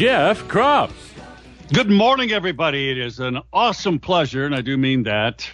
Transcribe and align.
Jeff 0.00 0.48
Kropp. 0.48 0.90
Good 1.74 1.90
morning, 1.90 2.32
everybody. 2.32 2.90
It 2.90 2.96
is 2.96 3.20
an 3.20 3.40
awesome 3.52 3.98
pleasure, 3.98 4.46
and 4.46 4.54
I 4.54 4.62
do 4.62 4.78
mean 4.78 5.02
that, 5.02 5.46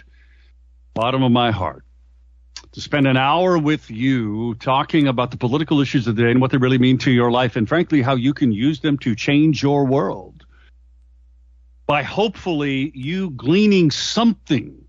bottom 0.95 1.24
of 1.24 1.32
my 1.32 1.50
heart, 1.50 1.84
to 2.70 2.80
spend 2.80 3.09
an 3.09 3.16
hour 3.16 3.59
with 3.59 3.90
you 3.90 4.54
talking 4.60 5.09
about 5.09 5.32
the 5.32 5.37
political 5.37 5.80
issues 5.80 6.06
of 6.06 6.14
the 6.14 6.23
day 6.23 6.30
and 6.30 6.40
what 6.40 6.52
they 6.52 6.59
really 6.59 6.78
mean 6.78 6.96
to 6.98 7.10
your 7.10 7.32
life, 7.32 7.56
and 7.56 7.68
frankly, 7.68 8.02
how 8.02 8.14
you 8.14 8.32
can 8.32 8.52
use 8.52 8.78
them 8.78 8.96
to 8.98 9.16
change 9.16 9.64
your 9.64 9.84
world. 9.84 10.46
By 11.88 12.04
hopefully 12.04 12.92
you 12.95 13.30
gleaning 13.30 13.90
something 13.90 14.80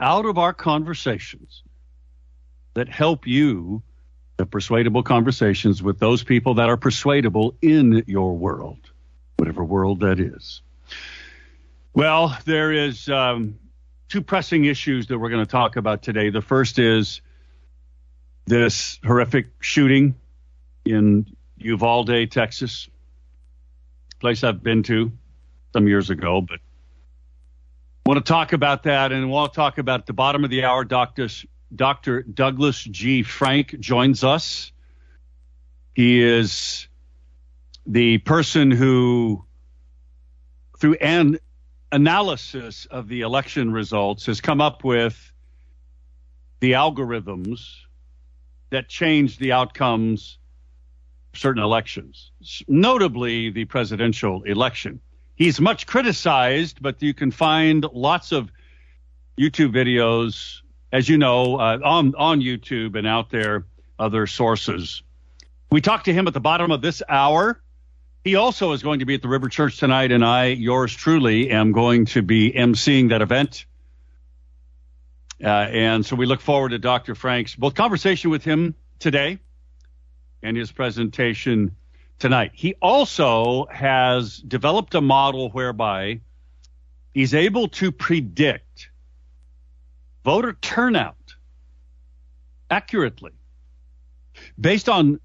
out 0.00 0.24
of 0.24 0.38
our 0.38 0.54
conversations 0.54 1.62
that 2.72 2.88
help 2.88 3.26
you 3.26 3.82
have 4.38 4.50
persuadable 4.50 5.02
conversations 5.02 5.82
with 5.82 5.98
those 5.98 6.22
people 6.22 6.54
that 6.54 6.68
are 6.68 6.76
persuadable 6.76 7.54
in 7.60 8.04
your 8.06 8.36
world, 8.36 8.78
whatever 9.36 9.64
world 9.64 10.00
that 10.00 10.20
is. 10.20 10.62
Well, 11.94 12.36
there 12.44 12.72
is 12.72 13.08
um, 13.08 13.58
two 14.08 14.22
pressing 14.22 14.64
issues 14.64 15.08
that 15.08 15.18
we're 15.18 15.30
going 15.30 15.44
to 15.44 15.50
talk 15.50 15.76
about 15.76 16.02
today. 16.02 16.30
The 16.30 16.42
first 16.42 16.78
is 16.78 17.20
this 18.46 18.98
horrific 19.04 19.48
shooting 19.60 20.14
in 20.84 21.26
Uvalde, 21.58 22.30
Texas, 22.30 22.88
place 24.20 24.44
I've 24.44 24.62
been 24.62 24.82
to 24.84 25.12
some 25.72 25.88
years 25.88 26.10
ago, 26.10 26.40
but 26.40 26.60
want 28.06 28.24
to 28.24 28.32
talk 28.32 28.52
about 28.52 28.84
that, 28.84 29.12
and 29.12 29.30
we'll 29.30 29.48
talk 29.48 29.78
about 29.78 30.00
at 30.00 30.06
the 30.06 30.12
bottom 30.12 30.44
of 30.44 30.50
the 30.50 30.64
hour. 30.64 30.84
Doctor 30.84 31.28
Dr. 31.74 32.22
Douglas 32.22 32.82
G. 32.82 33.22
Frank 33.22 33.78
joins 33.78 34.24
us. 34.24 34.72
He 35.94 36.22
is 36.22 36.88
the 37.86 38.18
person 38.18 38.70
who, 38.70 39.44
through 40.78 40.94
an 40.94 41.38
analysis 41.90 42.86
of 42.86 43.08
the 43.08 43.22
election 43.22 43.72
results, 43.72 44.26
has 44.26 44.40
come 44.40 44.60
up 44.60 44.84
with 44.84 45.32
the 46.60 46.72
algorithms 46.72 47.60
that 48.70 48.88
change 48.88 49.38
the 49.38 49.52
outcomes 49.52 50.38
of 51.32 51.40
certain 51.40 51.62
elections, 51.62 52.32
notably 52.68 53.50
the 53.50 53.64
presidential 53.64 54.42
election. 54.42 55.00
He's 55.36 55.60
much 55.60 55.86
criticized, 55.86 56.82
but 56.82 57.02
you 57.02 57.14
can 57.14 57.30
find 57.30 57.84
lots 57.92 58.32
of 58.32 58.50
YouTube 59.38 59.72
videos, 59.72 60.62
as 60.92 61.08
you 61.08 61.18
know, 61.18 61.56
uh, 61.56 61.78
on 61.84 62.14
on 62.14 62.40
YouTube 62.40 62.96
and 62.96 63.06
out 63.06 63.30
there, 63.30 63.66
other 63.98 64.26
sources. 64.26 65.02
We 65.70 65.80
talked 65.80 66.06
to 66.06 66.14
him 66.14 66.26
at 66.26 66.34
the 66.34 66.40
bottom 66.40 66.70
of 66.70 66.80
this 66.80 67.02
hour. 67.08 67.60
He 68.24 68.34
also 68.34 68.72
is 68.72 68.82
going 68.82 69.00
to 69.00 69.04
be 69.04 69.14
at 69.14 69.22
the 69.22 69.28
River 69.28 69.48
Church 69.48 69.78
tonight, 69.78 70.12
and 70.12 70.24
I, 70.24 70.46
yours 70.46 70.94
truly, 70.94 71.50
am 71.50 71.72
going 71.72 72.06
to 72.06 72.22
be 72.22 72.52
emceeing 72.52 73.10
that 73.10 73.22
event. 73.22 73.66
Uh, 75.42 75.46
and 75.46 76.04
so 76.04 76.16
we 76.16 76.26
look 76.26 76.40
forward 76.40 76.70
to 76.70 76.78
Dr. 76.78 77.14
Frank's 77.14 77.54
both 77.54 77.74
conversation 77.74 78.30
with 78.30 78.44
him 78.44 78.74
today 78.98 79.38
and 80.42 80.56
his 80.56 80.72
presentation 80.72 81.76
tonight. 82.18 82.50
He 82.54 82.74
also 82.82 83.66
has 83.66 84.38
developed 84.38 84.94
a 84.94 85.00
model 85.00 85.50
whereby 85.50 86.20
he's 87.14 87.34
able 87.34 87.68
to 87.68 87.92
predict 87.92 88.90
voter 90.24 90.56
turnout 90.60 91.16
accurately 92.70 93.32
based 94.60 94.88
on 94.88 95.20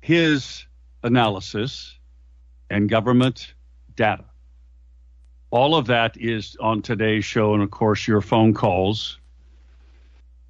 his 0.00 0.64
analysis 1.02 1.98
and 2.70 2.88
government 2.88 3.54
data. 3.96 4.24
All 5.50 5.74
of 5.74 5.86
that 5.86 6.16
is 6.18 6.56
on 6.60 6.82
today's 6.82 7.24
show, 7.24 7.54
and 7.54 7.62
of 7.62 7.70
course, 7.70 8.06
your 8.06 8.20
phone 8.20 8.52
calls. 8.52 9.18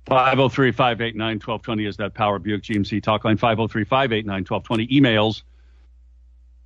503 0.07 0.73
589 0.73 1.35
1220 1.35 1.87
is 1.87 1.97
that 1.99 2.15
Power 2.15 2.39
Buick 2.39 2.63
GMC 2.63 3.03
talk 3.03 3.25
line. 3.25 3.37
503 3.37 3.85
589 3.85 4.47
1220. 4.49 4.87
Emails 4.89 5.43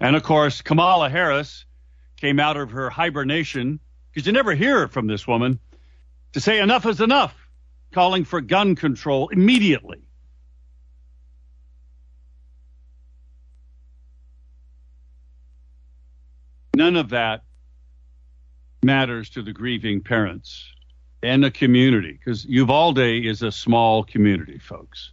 And 0.00 0.14
of 0.16 0.22
course, 0.22 0.62
Kamala 0.62 1.08
Harris 1.08 1.64
came 2.16 2.40
out 2.40 2.56
of 2.56 2.70
her 2.70 2.90
hibernation, 2.90 3.80
because 4.10 4.26
you 4.26 4.32
never 4.32 4.54
hear 4.54 4.88
from 4.88 5.06
this 5.06 5.26
woman, 5.26 5.58
to 6.32 6.40
say 6.40 6.60
enough 6.60 6.86
is 6.86 7.00
enough, 7.00 7.34
calling 7.92 8.24
for 8.24 8.40
gun 8.40 8.76
control 8.76 9.28
immediately. 9.28 10.02
None 16.74 16.96
of 16.96 17.08
that 17.08 17.42
matters 18.84 19.30
to 19.30 19.42
the 19.42 19.52
grieving 19.52 20.00
parents 20.00 20.64
and 21.22 21.42
the 21.42 21.50
community 21.50 22.12
because 22.12 22.44
Uvalde 22.44 22.98
is 22.98 23.42
a 23.42 23.50
small 23.50 24.04
community, 24.04 24.58
folks. 24.58 25.10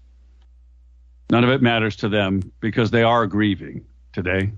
None 1.31 1.44
of 1.44 1.50
it 1.50 1.63
matters 1.63 1.95
to 1.98 2.10
them 2.10 2.51
because 2.60 2.92
they 2.92 3.01
are 3.01 3.25
grieving 3.25 3.86
today. 4.13 4.51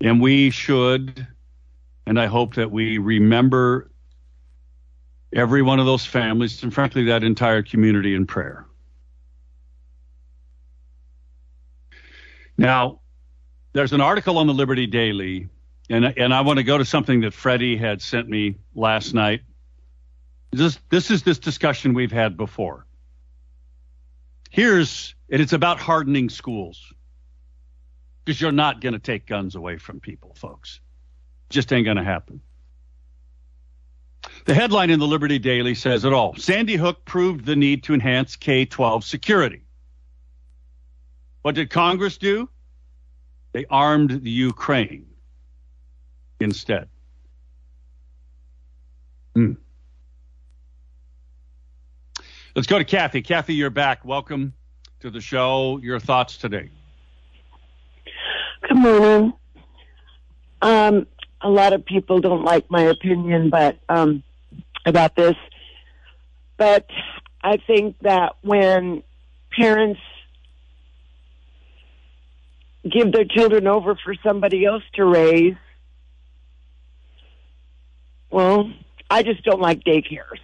And 0.00 0.20
we 0.20 0.50
should, 0.50 1.26
and 2.06 2.20
I 2.20 2.26
hope 2.26 2.54
that 2.54 2.70
we 2.70 2.98
remember 2.98 3.90
every 5.34 5.62
one 5.62 5.80
of 5.80 5.86
those 5.86 6.06
families 6.06 6.62
and 6.62 6.72
frankly 6.72 7.04
that 7.04 7.24
entire 7.24 7.62
community 7.62 8.14
in 8.14 8.26
prayer. 8.26 8.66
Now, 12.56 13.00
there's 13.72 13.92
an 13.92 14.00
article 14.00 14.38
on 14.38 14.46
the 14.46 14.54
Liberty 14.54 14.86
Daily, 14.86 15.48
and 15.90 16.04
and 16.04 16.32
I 16.32 16.42
want 16.42 16.58
to 16.58 16.62
go 16.62 16.78
to 16.78 16.84
something 16.84 17.22
that 17.22 17.34
Freddie 17.34 17.76
had 17.76 18.00
sent 18.00 18.28
me 18.28 18.56
last 18.74 19.12
night. 19.14 19.42
This 20.52 20.78
this 20.88 21.10
is 21.10 21.24
this 21.24 21.40
discussion 21.40 21.94
we've 21.94 22.12
had 22.12 22.36
before. 22.36 22.86
Here's 24.50 25.16
and 25.28 25.42
it's 25.42 25.52
about 25.52 25.80
hardening 25.80 26.28
schools 26.28 26.92
because 28.24 28.40
you're 28.40 28.52
not 28.52 28.80
going 28.80 28.94
to 28.94 28.98
take 28.98 29.26
guns 29.26 29.54
away 29.54 29.76
from 29.76 30.00
people, 30.00 30.34
folks. 30.34 30.80
Just 31.50 31.72
ain't 31.72 31.84
going 31.84 31.98
to 31.98 32.04
happen. 32.04 32.40
The 34.46 34.54
headline 34.54 34.90
in 34.90 34.98
the 34.98 35.06
Liberty 35.06 35.38
Daily 35.38 35.74
says 35.74 36.04
it 36.04 36.12
all. 36.12 36.34
Sandy 36.36 36.76
Hook 36.76 37.04
proved 37.04 37.44
the 37.44 37.56
need 37.56 37.84
to 37.84 37.94
enhance 37.94 38.36
K 38.36 38.64
12 38.64 39.04
security. 39.04 39.62
What 41.42 41.54
did 41.54 41.68
Congress 41.68 42.16
do? 42.16 42.48
They 43.52 43.66
armed 43.68 44.22
the 44.22 44.30
Ukraine 44.30 45.06
instead. 46.40 46.88
Hmm. 49.34 49.52
Let's 52.56 52.66
go 52.66 52.78
to 52.78 52.84
Kathy. 52.84 53.20
Kathy, 53.20 53.54
you're 53.54 53.70
back. 53.70 54.04
Welcome 54.04 54.54
to 55.00 55.10
the 55.10 55.20
show. 55.20 55.78
Your 55.78 56.00
thoughts 56.00 56.36
today. 56.36 56.70
Good 58.66 58.78
morning. 58.78 59.34
Um, 60.62 61.06
a 61.42 61.50
lot 61.50 61.74
of 61.74 61.84
people 61.84 62.20
don't 62.20 62.44
like 62.44 62.70
my 62.70 62.84
opinion, 62.84 63.50
but 63.50 63.78
um, 63.90 64.22
about 64.86 65.14
this. 65.14 65.34
But 66.56 66.88
I 67.42 67.58
think 67.58 67.96
that 68.00 68.36
when 68.40 69.02
parents 69.54 70.00
give 72.90 73.12
their 73.12 73.26
children 73.26 73.66
over 73.66 73.96
for 74.02 74.14
somebody 74.24 74.64
else 74.64 74.82
to 74.94 75.04
raise, 75.04 75.56
well, 78.30 78.72
I 79.10 79.22
just 79.24 79.44
don't 79.44 79.60
like 79.60 79.84
daycares. 79.84 80.40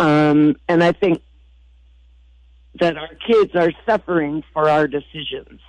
Um, 0.00 0.56
and 0.66 0.82
I 0.82 0.90
think 0.90 1.22
that 2.78 2.96
our 2.96 3.10
kids 3.26 3.54
are 3.54 3.72
suffering 3.86 4.44
for 4.52 4.68
our 4.68 4.86
decisions. 4.86 5.60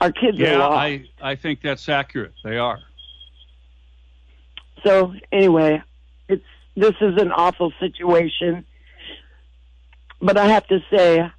Our 0.00 0.12
kids 0.12 0.38
are 0.38 0.44
Yeah, 0.44 0.58
lost. 0.58 0.76
I, 0.76 1.04
I 1.20 1.34
think 1.36 1.62
that's 1.62 1.88
accurate. 1.88 2.34
They 2.44 2.58
are. 2.58 2.80
So 4.84 5.14
anyway, 5.32 5.82
it's 6.28 6.44
this 6.76 6.94
is 7.00 7.20
an 7.20 7.32
awful 7.32 7.72
situation. 7.80 8.64
But 10.20 10.36
I 10.38 10.46
have 10.48 10.66
to 10.68 10.80
say 10.90 11.30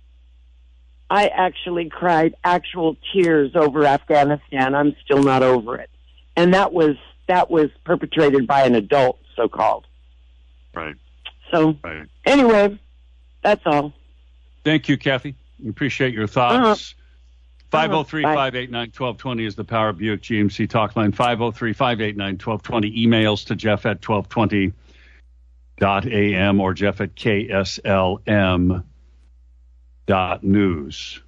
I 1.10 1.28
actually 1.28 1.90
cried 1.90 2.36
actual 2.44 2.98
tears 3.14 3.52
over 3.56 3.86
Afghanistan. 3.86 4.76
I'm 4.76 4.96
still 5.04 5.24
not 5.24 5.44
over 5.44 5.78
it. 5.78 5.90
And 6.36 6.54
that 6.54 6.74
was 6.74 6.96
that 7.28 7.50
was 7.50 7.70
perpetrated 7.84 8.48
by 8.48 8.64
an 8.66 8.76
adult, 8.76 9.20
so 9.36 9.48
called. 9.48 9.86
Right. 10.74 10.96
So 11.52 11.78
Right. 11.84 12.08
anyway, 12.26 12.80
that's 13.42 13.62
all. 13.66 13.94
Thank 14.64 14.88
you, 14.90 14.98
Kathy. 14.98 15.36
We 15.62 15.70
Appreciate 15.70 16.14
your 16.14 16.28
thoughts. 16.28 16.94
503 17.72 18.24
589 18.24 18.80
1220 18.96 19.46
is 19.46 19.56
the 19.56 19.64
Power 19.66 19.92
Buick 19.94 20.22
GMC 20.22 20.70
talk 20.70 20.96
line. 20.96 21.12
503 21.12 21.74
589 21.74 22.38
1220. 22.38 23.08
Emails 23.08 23.46
to 23.48 23.56
Jeff 23.56 23.86
at 23.86 24.02
1220.am 24.02 26.62
or 26.62 26.74
Jeff 26.74 27.02
at 27.02 27.16
KSLM 27.16 28.84
dot 30.06 30.44
news. 30.44 31.22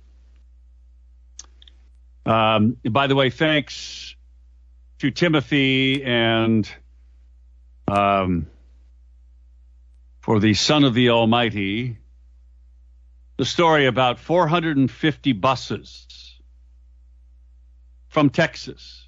Um, 2.25 2.77
by 2.89 3.07
the 3.07 3.15
way, 3.15 3.29
thanks 3.29 4.15
to 4.99 5.11
Timothy 5.11 6.03
and 6.03 6.69
um, 7.87 8.47
for 10.29 10.39
the 10.39 10.53
Son 10.53 10.83
of 10.83 10.93
the 10.93 11.09
Almighty 11.09 11.97
the 13.37 13.45
story 13.45 13.87
about 13.87 14.19
450 14.19 15.33
buses 15.33 16.39
from 18.09 18.29
Texas. 18.29 19.07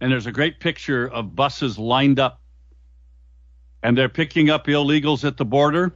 And 0.00 0.10
there's 0.10 0.26
a 0.26 0.32
great 0.32 0.58
picture 0.58 1.06
of 1.06 1.36
buses 1.36 1.78
lined 1.78 2.18
up. 2.18 2.40
And 3.84 3.96
they're 3.96 4.08
picking 4.08 4.50
up 4.50 4.66
illegals 4.66 5.24
at 5.24 5.36
the 5.36 5.44
border. 5.44 5.94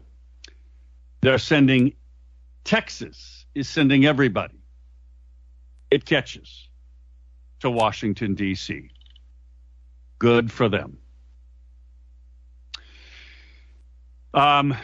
They're 1.23 1.39
sending, 1.39 1.95
Texas 2.63 3.47
is 3.53 3.69
sending 3.69 4.07
everybody 4.07 4.63
it 5.91 6.05
catches 6.05 6.69
to 7.63 7.69
Washington, 7.69 8.37
D.C. 8.37 8.91
Good 10.21 10.53
for 10.53 10.69
them. 10.69 10.99
Um, 14.35 14.77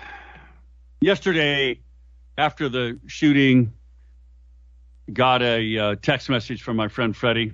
yesterday, 1.01 1.81
after 2.39 2.69
the 2.69 3.01
shooting, 3.09 3.73
got 5.13 5.43
a 5.43 5.79
uh, 5.79 5.97
text 6.01 6.31
message 6.31 6.63
from 6.63 6.77
my 6.77 6.87
friend 6.87 7.17
Freddie. 7.17 7.53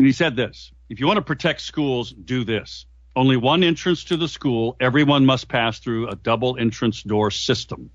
And 0.00 0.06
he 0.06 0.12
said 0.12 0.34
this 0.34 0.72
If 0.88 0.98
you 0.98 1.06
want 1.06 1.18
to 1.18 1.22
protect 1.22 1.60
schools, 1.60 2.10
do 2.12 2.44
this. 2.44 2.86
Only 3.14 3.36
one 3.36 3.62
entrance 3.62 4.04
to 4.04 4.16
the 4.16 4.26
school. 4.26 4.76
Everyone 4.80 5.24
must 5.24 5.48
pass 5.48 5.78
through 5.78 6.08
a 6.08 6.16
double 6.16 6.58
entrance 6.58 7.00
door 7.00 7.30
system 7.30 7.90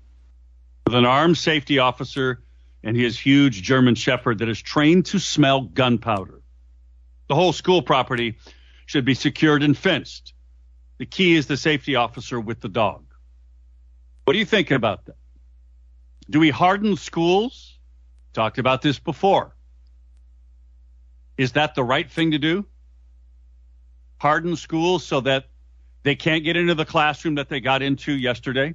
with 0.86 0.94
an 0.94 1.04
armed 1.04 1.36
safety 1.36 1.78
officer 1.78 2.42
and 2.82 2.96
his 2.96 3.18
huge 3.18 3.62
German 3.62 3.96
shepherd 3.96 4.38
that 4.38 4.48
is 4.48 4.60
trained 4.60 5.06
to 5.06 5.18
smell 5.18 5.60
gunpowder. 5.60 6.40
The 7.28 7.34
whole 7.34 7.52
school 7.52 7.82
property 7.82 8.38
should 8.86 9.04
be 9.04 9.14
secured 9.14 9.62
and 9.62 9.76
fenced. 9.76 10.32
The 10.98 11.06
key 11.06 11.34
is 11.34 11.46
the 11.46 11.56
safety 11.56 11.96
officer 11.96 12.38
with 12.40 12.60
the 12.60 12.68
dog. 12.68 13.04
What 14.24 14.34
do 14.34 14.38
you 14.38 14.44
think 14.44 14.70
about 14.70 15.06
that? 15.06 15.16
Do 16.30 16.38
we 16.38 16.50
harden 16.50 16.96
schools? 16.96 17.78
Talked 18.32 18.58
about 18.58 18.82
this 18.82 18.98
before. 18.98 19.54
Is 21.36 21.52
that 21.52 21.74
the 21.74 21.82
right 21.82 22.10
thing 22.10 22.30
to 22.30 22.38
do? 22.38 22.66
Harden 24.18 24.56
schools 24.56 25.04
so 25.04 25.20
that 25.22 25.46
they 26.02 26.14
can't 26.14 26.44
get 26.44 26.56
into 26.56 26.74
the 26.74 26.84
classroom 26.84 27.34
that 27.34 27.48
they 27.48 27.60
got 27.60 27.82
into 27.82 28.12
yesterday? 28.12 28.74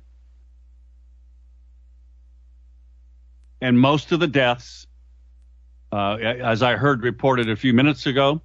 And 3.62 3.80
most 3.80 4.12
of 4.12 4.20
the 4.20 4.28
deaths, 4.28 4.86
uh, 5.92 6.16
as 6.16 6.62
I 6.62 6.76
heard 6.76 7.04
reported 7.04 7.50
a 7.50 7.56
few 7.56 7.74
minutes 7.74 8.06
ago, 8.06 8.42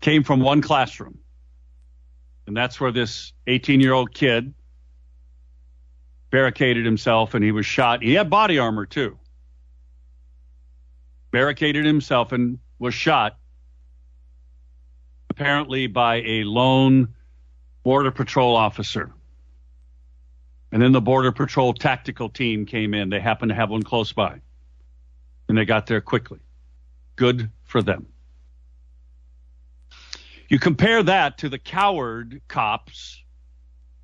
came 0.00 0.22
from 0.22 0.40
one 0.40 0.60
classroom. 0.60 1.18
And 2.46 2.56
that's 2.56 2.80
where 2.80 2.92
this 2.92 3.32
18 3.46 3.80
year 3.80 3.92
old 3.92 4.14
kid 4.14 4.54
barricaded 6.30 6.84
himself 6.84 7.34
and 7.34 7.44
he 7.44 7.52
was 7.52 7.66
shot. 7.66 8.02
He 8.02 8.14
had 8.14 8.30
body 8.30 8.58
armor 8.58 8.86
too. 8.86 9.18
Barricaded 11.30 11.84
himself 11.84 12.32
and 12.32 12.58
was 12.78 12.94
shot, 12.94 13.38
apparently 15.30 15.86
by 15.86 16.16
a 16.16 16.44
lone 16.44 17.14
Border 17.82 18.10
Patrol 18.10 18.56
officer. 18.56 19.12
And 20.72 20.82
then 20.82 20.92
the 20.92 21.00
Border 21.00 21.32
Patrol 21.32 21.72
tactical 21.72 22.28
team 22.28 22.66
came 22.66 22.94
in. 22.94 23.10
They 23.10 23.20
happened 23.20 23.50
to 23.50 23.54
have 23.54 23.70
one 23.70 23.82
close 23.82 24.12
by. 24.12 24.40
And 25.48 25.56
they 25.56 25.64
got 25.64 25.86
there 25.86 26.00
quickly. 26.00 26.40
Good 27.14 27.50
for 27.64 27.82
them. 27.82 28.06
You 30.48 30.58
compare 30.58 31.02
that 31.02 31.38
to 31.38 31.48
the 31.48 31.58
coward 31.58 32.40
cops 32.48 33.22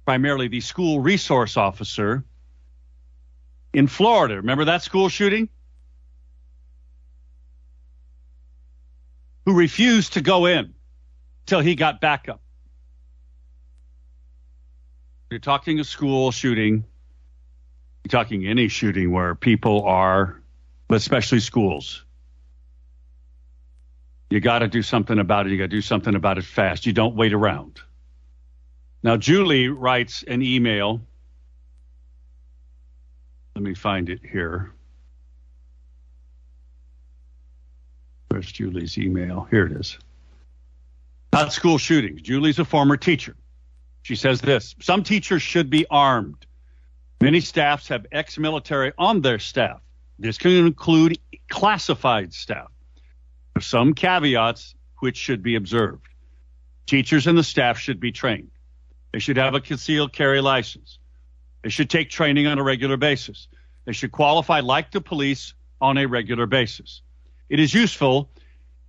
primarily 0.05 0.49
the 0.49 0.61
school 0.61 1.01
resource 1.01 1.57
officer 1.57 2.25
in 3.73 3.87
Florida. 3.87 4.37
Remember 4.37 4.65
that 4.65 4.83
school 4.83 5.09
shooting? 5.09 5.49
Who 9.47 9.55
refused 9.55 10.15
to 10.15 10.21
go 10.21 10.47
in 10.47 10.75
till 11.47 11.61
he 11.61 11.75
got 11.75 12.01
backup. 12.01 12.41
You're 15.31 15.41
talking 15.41 15.81
a 15.81 15.85
school 15.85 16.31
shooting. 16.31 16.85
You're 18.05 18.11
talking 18.11 18.47
any 18.47 18.69
shooting 18.69 19.11
where 19.13 19.35
people 19.35 19.85
are, 19.85 20.43
especially 20.91 21.41
schools. 21.41 22.05
You 24.33 24.41
got 24.41 24.61
to 24.61 24.69
do 24.69 24.81
something 24.81 25.19
about 25.19 25.47
it. 25.47 25.53
You 25.53 25.59
got 25.59 25.65
to 25.65 25.69
do 25.69 25.83
something 25.83 26.15
about 26.15 26.39
it 26.39 26.47
fast. 26.47 26.87
You 26.87 26.95
don't 26.95 27.15
wait 27.15 27.35
around. 27.35 27.83
Now, 29.03 29.19
Julie 29.19 29.69
writes 29.69 30.25
an 30.27 30.41
email. 30.41 31.03
Let 33.55 33.63
me 33.63 33.75
find 33.75 34.09
it 34.09 34.21
here. 34.25 34.73
Where's 38.29 38.51
Julie's 38.51 38.97
email? 38.97 39.47
Here 39.51 39.67
it 39.67 39.73
is. 39.73 39.99
About 41.35 41.53
school 41.53 41.77
shootings. 41.77 42.23
Julie's 42.23 42.59
a 42.59 42.65
former 42.65 42.97
teacher. 42.97 43.37
She 44.01 44.17
says 44.17 44.41
this 44.41 44.75
Some 44.81 45.03
teachers 45.03 45.43
should 45.43 45.69
be 45.69 45.85
armed. 45.91 46.47
Many 47.21 47.41
staffs 47.41 47.89
have 47.89 48.07
ex 48.11 48.39
military 48.39 48.95
on 48.97 49.21
their 49.21 49.39
staff. 49.39 49.83
This 50.19 50.39
can 50.39 50.53
include 50.53 51.19
classified 51.51 52.33
staff. 52.33 52.72
Some 53.61 53.95
caveats 53.95 54.75
which 55.01 55.17
should 55.17 55.43
be 55.43 55.57
observed. 55.57 56.07
Teachers 56.87 57.27
and 57.27 57.39
the 57.39 57.45
staff 57.45 57.79
should 57.79 58.01
be 58.01 58.13
trained. 58.13 58.51
They 59.13 59.19
should 59.19 59.37
have 59.37 59.55
a 59.55 59.61
concealed 59.61 60.13
carry 60.13 60.41
license. 60.41 60.99
They 61.63 61.71
should 61.71 61.91
take 61.91 62.11
training 62.11 62.47
on 62.47 62.59
a 62.59 62.63
regular 62.63 62.97
basis. 62.97 63.49
They 63.85 63.93
should 63.93 64.13
qualify 64.13 64.61
like 64.61 64.91
the 64.91 65.01
police 65.01 65.55
on 65.81 65.99
a 65.99 66.07
regular 66.07 66.47
basis. 66.47 67.03
It 67.49 67.61
is 67.61 67.75
useful 67.75 68.31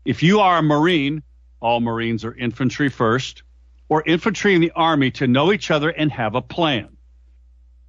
If 0.05 0.21
you 0.21 0.41
are 0.41 0.57
a 0.57 0.63
Marine, 0.63 1.23
all 1.61 1.79
Marines 1.79 2.25
are 2.25 2.33
infantry 2.33 2.89
first, 2.89 3.43
or 3.87 4.03
infantry 4.05 4.53
in 4.53 4.61
the 4.61 4.71
Army 4.71 5.11
to 5.11 5.27
know 5.27 5.53
each 5.53 5.71
other 5.71 5.89
and 5.89 6.11
have 6.11 6.35
a 6.35 6.41
plan. 6.41 6.97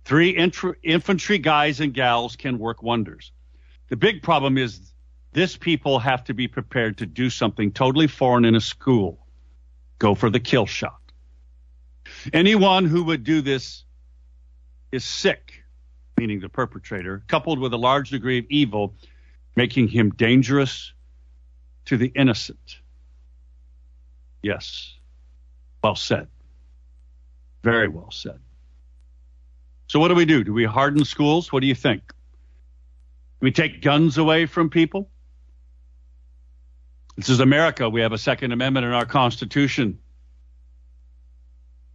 Three 0.04 0.30
infantry 0.30 1.38
guys 1.38 1.80
and 1.80 1.92
gals 1.92 2.36
can 2.36 2.58
work 2.58 2.82
wonders. 2.82 3.32
The 3.88 3.96
big 3.96 4.22
problem 4.22 4.58
is 4.58 4.93
this 5.34 5.56
people 5.56 5.98
have 5.98 6.24
to 6.24 6.34
be 6.34 6.48
prepared 6.48 6.98
to 6.98 7.06
do 7.06 7.28
something 7.28 7.72
totally 7.72 8.06
foreign 8.06 8.44
in 8.44 8.54
a 8.54 8.60
school. 8.60 9.26
Go 9.98 10.14
for 10.14 10.30
the 10.30 10.40
kill 10.40 10.64
shot. 10.64 11.00
Anyone 12.32 12.86
who 12.86 13.04
would 13.04 13.24
do 13.24 13.40
this 13.40 13.84
is 14.92 15.04
sick, 15.04 15.64
meaning 16.16 16.40
the 16.40 16.48
perpetrator, 16.48 17.24
coupled 17.26 17.58
with 17.58 17.74
a 17.74 17.76
large 17.76 18.10
degree 18.10 18.38
of 18.38 18.44
evil, 18.48 18.94
making 19.56 19.88
him 19.88 20.10
dangerous 20.10 20.92
to 21.86 21.96
the 21.96 22.12
innocent. 22.14 22.78
Yes. 24.40 24.94
Well 25.82 25.96
said. 25.96 26.28
Very 27.64 27.88
well 27.88 28.10
said. 28.12 28.38
So, 29.88 29.98
what 29.98 30.08
do 30.08 30.14
we 30.14 30.26
do? 30.26 30.44
Do 30.44 30.52
we 30.52 30.64
harden 30.64 31.04
schools? 31.04 31.52
What 31.52 31.60
do 31.60 31.66
you 31.66 31.74
think? 31.74 32.06
Do 32.06 33.46
we 33.46 33.52
take 33.52 33.82
guns 33.82 34.16
away 34.16 34.46
from 34.46 34.70
people? 34.70 35.10
This 37.16 37.28
is 37.28 37.40
America. 37.40 37.88
We 37.88 38.00
have 38.00 38.12
a 38.12 38.18
Second 38.18 38.52
Amendment 38.52 38.86
in 38.86 38.92
our 38.92 39.06
Constitution. 39.06 39.98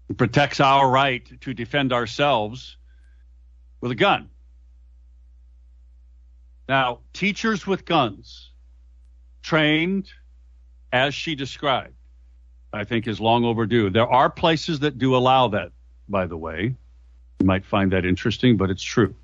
It 0.10 0.18
protects 0.18 0.60
our 0.60 0.90
right 0.90 1.30
to 1.42 1.54
defend 1.54 1.92
ourselves 1.92 2.78
with 3.82 3.92
a 3.92 3.96
gun. 3.96 4.30
Now, 6.68 7.00
teachers 7.14 7.68
with 7.68 7.84
guns, 7.84 8.52
trained 9.42 10.10
as 10.92 11.14
she 11.14 11.36
described, 11.36 11.96
I 12.72 12.84
think 12.84 13.08
is 13.08 13.20
long 13.20 13.44
overdue. 13.44 13.90
There 13.90 14.08
are 14.08 14.30
places 14.30 14.80
that 14.80 14.98
do 14.98 15.16
allow 15.16 15.50
that, 15.50 15.72
by 16.08 16.28
the 16.28 16.38
way. 16.38 16.76
You 17.40 17.46
might 17.46 17.66
find 17.66 17.92
that 17.92 18.06
interesting, 18.06 18.58
but 18.58 18.70
it's 18.70 18.84
true. 18.84 19.16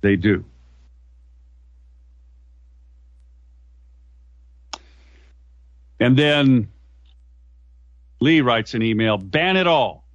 They 0.00 0.16
do. 0.16 0.44
And 6.04 6.18
then 6.18 6.68
Lee 8.20 8.42
writes 8.42 8.74
an 8.74 8.82
email 8.82 9.16
ban 9.16 9.56
it 9.56 9.66
all. 9.66 10.06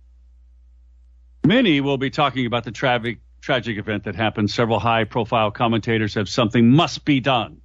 Many 1.43 1.81
will 1.81 1.98
be 1.98 2.12
talking 2.12 2.46
about 2.46 2.63
the 2.63 2.72
tragic, 2.72 3.22
tragic 3.41 3.79
event 3.79 4.03
that 4.03 4.13
happened. 4.13 4.51
Several 4.51 4.77
high 4.77 5.05
profile 5.05 5.50
commentators 5.50 6.13
have 6.13 6.29
something 6.29 6.69
must 6.69 7.05
be 7.05 7.19
done. 7.19 7.62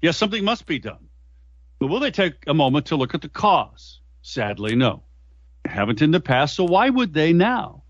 Yes, 0.00 0.16
something 0.16 0.42
must 0.42 0.64
be 0.64 0.78
done. 0.78 1.10
But 1.78 1.88
will 1.88 2.00
they 2.00 2.10
take 2.10 2.44
a 2.46 2.54
moment 2.54 2.86
to 2.86 2.96
look 2.96 3.14
at 3.14 3.20
the 3.20 3.28
cause? 3.28 4.00
Sadly, 4.22 4.74
no. 4.74 5.02
They 5.64 5.72
haven't 5.72 6.00
in 6.00 6.10
the 6.10 6.20
past, 6.20 6.56
so 6.56 6.64
why 6.64 6.88
would 6.88 7.12
they 7.12 7.34
now? 7.34 7.82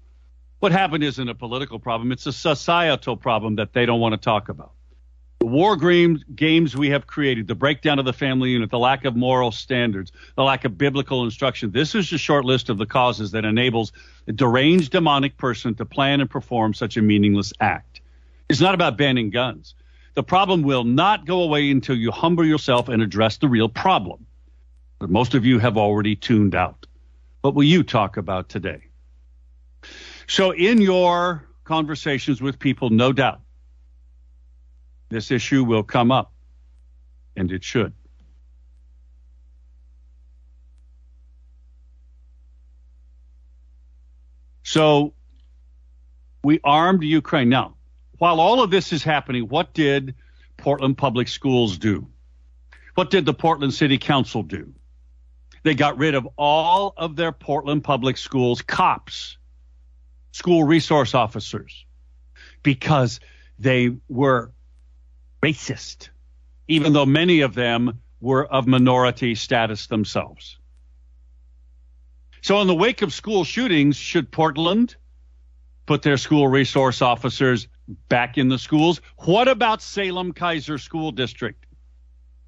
What 0.59 0.73
happened 0.73 1.05
isn't 1.05 1.29
a 1.29 1.37
political 1.37 1.79
problem, 1.79 2.11
it's 2.11 2.27
a 2.27 2.33
societal 2.33 3.17
problem 3.17 3.55
that 3.57 3.75
they 3.75 3.87
don't 3.87 4.01
want 4.01 4.15
to 4.15 4.19
talk 4.19 4.49
about. 4.49 4.73
The 5.43 5.49
war 5.49 5.77
games, 5.77 6.77
we 6.77 6.91
have 6.91 7.09
created, 7.09 7.49
the 7.49 7.57
breakdown 7.57 7.99
of 7.99 8.05
the 8.05 8.13
family 8.13 8.51
unit, 8.51 8.71
the 8.71 8.79
lack 8.79 9.05
of 9.05 9.17
moral 9.17 9.51
standards, 9.51 10.13
the 10.37 10.45
lack 10.45 10.65
of 10.65 10.79
biblical 10.79 11.25
instruction. 11.25 11.73
This 11.73 11.97
is 11.97 12.13
a 12.13 12.17
short 12.17 12.45
list 12.45 12.69
of 12.69 12.79
the 12.79 12.87
causes 12.87 13.33
that 13.33 13.45
enables 13.45 13.93
a 14.29 14.33
deranged 14.33 14.93
demonic 14.93 15.37
person 15.37 15.75
to 15.75 15.85
plan 15.85 16.21
and 16.21 16.31
perform 16.31 16.75
such 16.75 16.97
a 16.97 17.03
meaningless 17.03 17.53
act. 17.59 18.03
It's 18.49 18.61
not 18.61 18.77
about 18.77 18.97
banning 18.97 19.31
guns. 19.31 19.75
The 20.15 20.23
problem 20.23 20.63
will 20.63 20.85
not 20.85 21.27
go 21.27 21.43
away 21.43 21.73
until 21.73 21.97
you 21.97 22.13
humble 22.13 22.47
yourself 22.47 22.89
and 22.89 23.03
address 23.03 23.39
the 23.39 23.49
real 23.49 23.69
problem. 23.69 24.25
But 25.01 25.11
most 25.11 25.35
of 25.35 25.45
you 25.45 25.59
have 25.59 25.77
already 25.77 26.15
tuned 26.15 26.55
out. 26.55 26.87
What 27.41 27.57
will 27.57 27.65
you 27.65 27.83
talk 27.83 28.17
about 28.17 28.49
today? 28.49 28.85
So, 30.29 30.53
in 30.53 30.81
your 30.81 31.49
conversations 31.65 32.41
with 32.41 32.61
people, 32.61 32.91
no 32.91 33.13
doubt, 33.13 33.42
this 35.13 35.31
issue 35.31 35.65
will 35.65 35.83
come 35.83 36.11
up, 36.11 36.33
and 37.37 37.51
it 37.53 37.63
should. 37.63 37.93
So, 44.63 45.13
we 46.43 46.61
armed 46.65 47.03
Ukraine. 47.03 47.49
Now, 47.49 47.77
while 48.19 48.41
all 48.41 48.63
of 48.63 48.71
this 48.71 48.93
is 48.93 49.05
happening, 49.05 49.49
what 49.49 49.75
did 49.75 50.15
Portland 50.57 50.97
Public 50.97 51.29
Schools 51.29 51.79
do? 51.79 52.07
What 52.95 53.11
did 53.11 53.27
the 53.27 53.35
Portland 53.35 53.75
City 53.75 53.99
Council 53.99 54.43
do? 54.43 54.73
They 55.63 55.75
got 55.75 55.99
rid 55.99 56.15
of 56.15 56.29
all 56.37 56.95
of 56.97 57.17
their 57.17 57.33
Portland 57.33 57.85
Public 57.85 58.17
Schools 58.17 58.63
cops, 58.63 59.37
school 60.33 60.65
resource 60.65 61.15
officers, 61.15 61.85
because 62.63 63.21
they 63.59 63.91
were 64.09 64.53
racist, 65.45 66.11
even 66.69 66.93
though 66.93 67.07
many 67.07 67.41
of 67.41 67.55
them 67.55 68.01
were 68.21 68.47
of 68.47 68.67
minority 68.67 69.35
status 69.35 69.89
themselves. 69.89 70.59
So, 72.41 72.61
in 72.61 72.67
the 72.67 72.75
wake 72.75 73.03
of 73.03 73.13
school 73.13 73.45
shootings, 73.45 73.97
should 73.97 74.31
Portland 74.31 74.97
put 75.87 76.03
their 76.03 76.17
school 76.17 76.49
resource 76.49 77.03
officers 77.03 77.69
back 78.09 78.39
in 78.39 78.49
the 78.49 78.59
schools? 78.59 79.01
What 79.19 79.49
about 79.49 79.83
Salem 79.83 80.33
Keizer 80.33 80.81
School 80.81 81.11
District? 81.11 81.67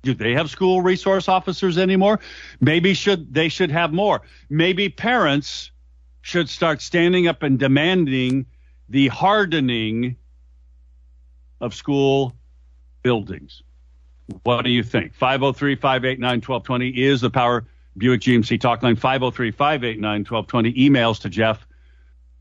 Do 0.03 0.15
they 0.15 0.35
have 0.35 0.51
school 0.51 0.83
resource 0.83 1.29
officers 1.29 1.79
anymore? 1.79 2.21
Maybe 2.61 2.95
should 2.95 3.33
they 3.33 3.49
should 3.49 3.71
have 3.71 3.93
more. 3.93 4.23
Maybe 4.51 4.89
parents 4.89 5.71
should 6.21 6.49
start 6.49 6.83
standing 6.83 7.27
up 7.27 7.43
and 7.43 7.59
demanding 7.59 8.47
the 8.89 9.09
hardening 9.09 10.17
of 11.61 11.75
school 11.75 12.35
buildings. 13.05 13.63
What 14.43 14.63
do 14.63 14.71
you 14.71 14.83
think? 14.83 15.15
503 15.15 15.77
589 15.77 16.41
1220 16.41 16.89
is 16.89 17.21
the 17.21 17.31
Power 17.31 17.65
Buick 17.97 18.23
GMC 18.23 18.61
talk 18.61 18.83
line. 18.83 18.97
503 18.97 19.53
589 19.53 20.25
1220. 20.25 20.73
Emails 20.73 21.21
to 21.21 21.29
Jeff 21.29 21.65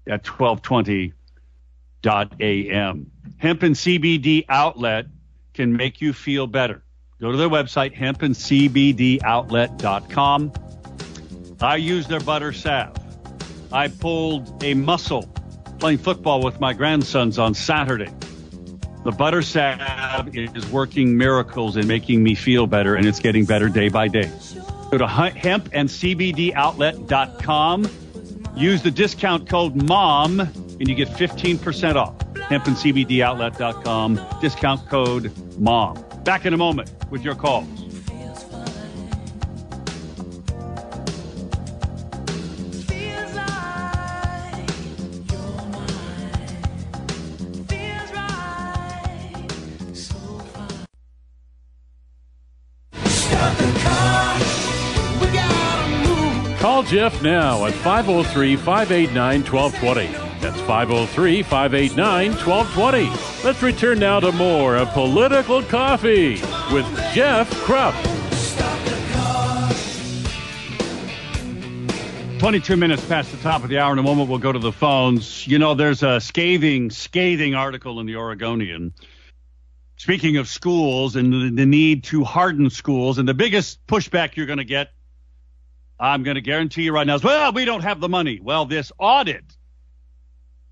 at 0.07 0.23
1220.am. 0.23 3.11
Hemp 3.37 3.63
and 3.63 3.75
CBD 3.75 4.45
outlet 4.49 5.05
can 5.53 5.71
make 5.73 6.01
you 6.01 6.11
feel 6.13 6.47
better. 6.47 6.81
Go 7.21 7.31
to 7.31 7.37
their 7.37 7.49
website, 7.49 7.95
hempandcbdoutlet.com. 7.95 10.53
I 11.61 11.75
use 11.75 12.07
their 12.07 12.19
butter 12.19 12.51
salve. 12.51 12.97
I 13.71 13.87
pulled 13.87 14.63
a 14.63 14.73
muscle 14.73 15.27
playing 15.79 15.99
football 15.99 16.41
with 16.41 16.59
my 16.59 16.73
grandsons 16.73 17.37
on 17.39 17.53
Saturday. 17.53 18.11
The 19.03 19.11
butter 19.11 19.41
salve 19.41 20.35
is 20.35 20.65
working 20.71 21.17
miracles 21.17 21.75
and 21.75 21.85
making 21.87 22.23
me 22.23 22.35
feel 22.35 22.67
better, 22.67 22.95
and 22.95 23.05
it's 23.05 23.19
getting 23.19 23.43
better 23.45 23.67
day 23.67 23.89
by 23.89 24.07
day. 24.07 24.31
Go 24.91 24.97
to 24.97 25.05
hempandcbdoutlet.com. 25.05 27.89
Use 28.55 28.83
the 28.83 28.91
discount 28.91 29.49
code 29.49 29.75
MOM, 29.75 30.39
and 30.39 30.87
you 30.87 30.95
get 30.95 31.09
15% 31.09 31.95
off. 31.95 32.17
Hempandcbdoutlet.com. 32.19 34.21
Discount 34.39 34.89
code 34.89 35.59
MOM. 35.59 36.01
Back 36.23 36.45
in 36.45 36.53
a 36.53 36.57
moment 36.57 36.89
with 37.09 37.23
your 37.23 37.35
calls. 37.35 37.82
Jeff 56.93 57.23
now 57.23 57.65
at 57.65 57.73
503 57.73 58.55
589 58.55 59.43
1220. 59.43 60.13
That's 60.39 60.61
503 60.61 61.41
589 61.41 62.31
1220. 62.33 63.43
Let's 63.43 63.63
return 63.63 63.97
now 63.97 64.19
to 64.19 64.31
more 64.31 64.75
of 64.75 64.89
Political 64.89 65.63
Coffee 65.63 66.33
with 66.71 66.85
Jeff 67.11 67.49
Kropp. 67.65 67.95
22 72.37 72.77
minutes 72.77 73.03
past 73.05 73.31
the 73.31 73.37
top 73.37 73.63
of 73.63 73.69
the 73.69 73.79
hour. 73.79 73.93
In 73.93 73.97
a 73.97 74.03
moment, 74.03 74.29
we'll 74.29 74.37
go 74.37 74.51
to 74.51 74.59
the 74.59 74.71
phones. 74.71 75.47
You 75.47 75.57
know, 75.57 75.73
there's 75.73 76.03
a 76.03 76.21
scathing, 76.21 76.91
scathing 76.91 77.55
article 77.55 78.01
in 78.01 78.05
the 78.05 78.17
Oregonian. 78.17 78.93
Speaking 79.97 80.37
of 80.37 80.47
schools 80.47 81.15
and 81.15 81.33
the, 81.33 81.49
the 81.55 81.65
need 81.65 82.03
to 82.03 82.23
harden 82.23 82.69
schools, 82.69 83.17
and 83.17 83.27
the 83.27 83.33
biggest 83.33 83.83
pushback 83.87 84.35
you're 84.35 84.45
going 84.45 84.59
to 84.59 84.63
get, 84.63 84.91
I'm 86.03 86.23
going 86.23 86.35
to 86.35 86.41
guarantee 86.41 86.83
you 86.83 86.91
right 86.91 87.07
now, 87.07 87.17
well, 87.23 87.53
we 87.53 87.63
don't 87.63 87.83
have 87.83 88.01
the 88.01 88.09
money. 88.09 88.37
Well, 88.41 88.65
this 88.65 88.91
audit 88.99 89.45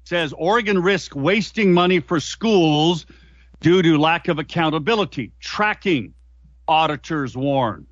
says 0.04 0.34
Oregon 0.34 0.82
risk 0.82 1.16
wasting 1.16 1.72
money 1.72 2.02
for 2.02 2.20
schools 2.20 3.06
due 3.62 3.82
to 3.82 3.98
lack 3.98 4.28
of 4.28 4.40
accountability. 4.40 5.32
Tracking, 5.40 6.16
auditors 6.68 7.38
warn. 7.38 7.88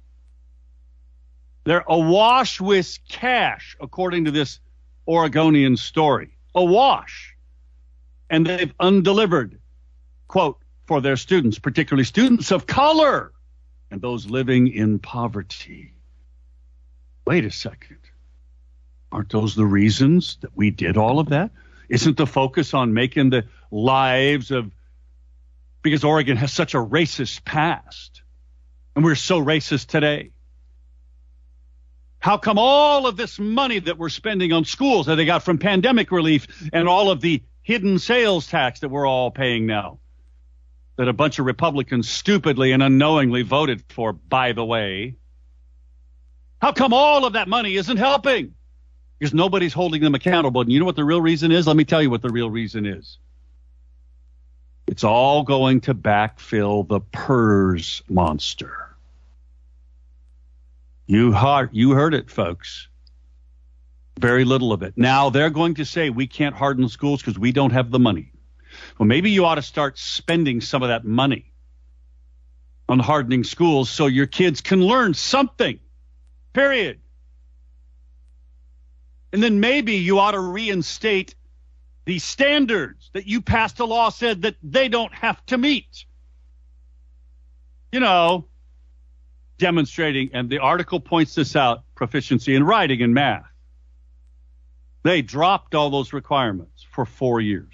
They're 1.64 1.86
awash 1.88 2.60
with 2.60 3.00
cash, 3.08 3.78
according 3.80 4.26
to 4.26 4.32
this 4.32 4.60
Oregonian 5.08 5.78
story. 5.78 6.32
Awash. 6.54 7.38
And 8.30 8.46
they've 8.46 8.74
undelivered, 8.82 9.62
quote, 10.28 10.58
for 10.88 11.00
their 11.00 11.16
students, 11.16 11.58
particularly 11.58 12.04
students 12.04 12.52
of 12.52 12.68
color 12.68 13.32
and 13.92 14.02
those 14.02 14.30
living 14.30 14.68
in 14.68 15.00
poverty. 15.00 15.94
Wait 17.30 17.46
a 17.46 17.52
second. 17.52 18.00
Aren't 19.12 19.30
those 19.30 19.54
the 19.54 19.64
reasons 19.64 20.38
that 20.42 20.50
we 20.58 20.72
did 20.72 20.98
all 20.98 21.20
of 21.20 21.30
that? 21.30 21.52
Isn't 21.88 22.18
the 22.18 22.26
focus 22.26 22.74
on 22.74 22.96
making 22.96 23.30
the 23.30 23.46
lives 23.70 24.50
of 24.50 24.72
because 25.84 26.04
Oregon 26.04 26.38
has 26.38 26.52
such 26.52 26.74
a 26.74 26.80
racist 26.80 27.46
past 27.46 28.24
and 28.96 29.06
we're 29.06 29.14
so 29.14 29.40
racist 29.40 29.86
today? 29.86 30.32
How 32.18 32.40
come 32.40 32.58
all 32.58 33.06
of 33.06 33.16
this 33.16 33.38
money 33.38 33.78
that 33.78 34.00
we're 34.00 34.10
spending 34.10 34.52
on 34.52 34.66
schools 34.66 35.06
that 35.06 35.14
they 35.14 35.26
got 35.26 35.44
from 35.44 35.60
pandemic 35.60 36.12
relief 36.12 36.48
and 36.74 36.90
all 36.90 37.12
of 37.12 37.22
the 37.22 37.44
hidden 37.62 38.00
sales 38.00 38.48
tax 38.48 38.80
that 38.80 38.90
we're 38.90 39.08
all 39.08 39.30
paying 39.30 39.68
now, 39.68 40.00
that 40.96 41.08
a 41.08 41.14
bunch 41.14 41.38
of 41.38 41.46
Republicans 41.46 42.10
stupidly 42.10 42.72
and 42.72 42.82
unknowingly 42.82 43.44
voted 43.44 43.84
for, 43.88 44.14
by 44.14 44.54
the 44.54 44.66
way, 44.66 45.19
how 46.62 46.72
come 46.72 46.94
all 46.94 47.26
of 47.26 47.34
that 47.34 47.48
money 47.48 47.76
isn't 47.76 47.98
helping? 47.98 48.54
Because 49.18 49.34
nobody's 49.34 49.74
holding 49.74 50.02
them 50.02 50.16
accountable. 50.16 50.62
And 50.62 50.72
you 50.72 50.80
know 50.80 50.86
what 50.86 50.96
the 50.96 51.04
real 51.04 51.22
reason 51.22 51.52
is? 51.52 51.68
Let 51.68 51.76
me 51.76 51.86
tell 51.86 52.02
you 52.02 52.10
what 52.10 52.22
the 52.22 52.30
real 52.30 52.50
reason 52.50 52.86
is. 52.86 53.18
It's 54.88 55.04
all 55.04 55.44
going 55.44 55.82
to 55.82 55.94
backfill 55.94 56.88
the 56.88 57.00
PERS 57.00 58.02
monster. 58.10 58.90
You 61.06 61.32
heard, 61.32 61.70
you 61.74 61.92
heard 61.92 62.14
it, 62.14 62.30
folks. 62.30 62.88
Very 64.20 64.46
little 64.46 64.74
of 64.74 64.84
it. 64.84 64.94
Now 64.98 65.30
they're 65.30 65.50
going 65.50 65.76
to 65.76 65.86
say 65.86 66.10
we 66.10 66.28
can't 66.28 66.56
harden 66.56 66.90
schools 66.90 67.22
because 67.22 67.38
we 67.38 67.52
don't 67.52 67.72
have 67.72 67.92
the 67.92 68.00
money. 68.00 68.32
Well, 68.98 69.08
maybe 69.08 69.32
you 69.32 69.46
ought 69.46 69.56
to 69.56 69.62
start 69.62 69.98
spending 69.98 70.62
some 70.62 70.84
of 70.84 70.90
that 70.90 71.06
money 71.06 71.52
on 72.88 73.00
hardening 73.00 73.44
schools 73.44 73.90
so 73.90 74.08
your 74.08 74.26
kids 74.26 74.62
can 74.62 74.82
learn 74.82 75.14
something. 75.14 75.80
Period. 76.54 77.00
And 79.32 79.44
then 79.44 79.60
maybe 79.60 79.96
you 79.96 80.20
ought 80.20 80.32
to 80.32 80.40
reinstate 80.40 81.36
the 82.06 82.20
standards 82.20 83.12
that 83.14 83.28
you 83.28 83.42
passed 83.42 83.80
a 83.80 83.86
law 83.86 84.10
said 84.10 84.42
that 84.42 84.56
they 84.64 84.90
don't 84.90 85.14
have 85.14 85.46
to 85.48 85.58
meet. 85.58 86.06
You 87.92 88.00
know, 88.00 88.48
demonstrating, 89.60 90.32
and 90.34 90.50
the 90.50 90.60
article 90.60 91.00
points 91.00 91.36
this 91.36 91.56
out 91.56 91.84
proficiency 91.94 92.56
in 92.56 92.64
writing 92.64 93.04
and 93.04 93.14
math. 93.14 93.46
They 95.04 95.22
dropped 95.22 95.76
all 95.76 95.92
those 95.92 96.12
requirements 96.12 96.86
for 96.92 97.06
four 97.06 97.40
years. 97.40 97.74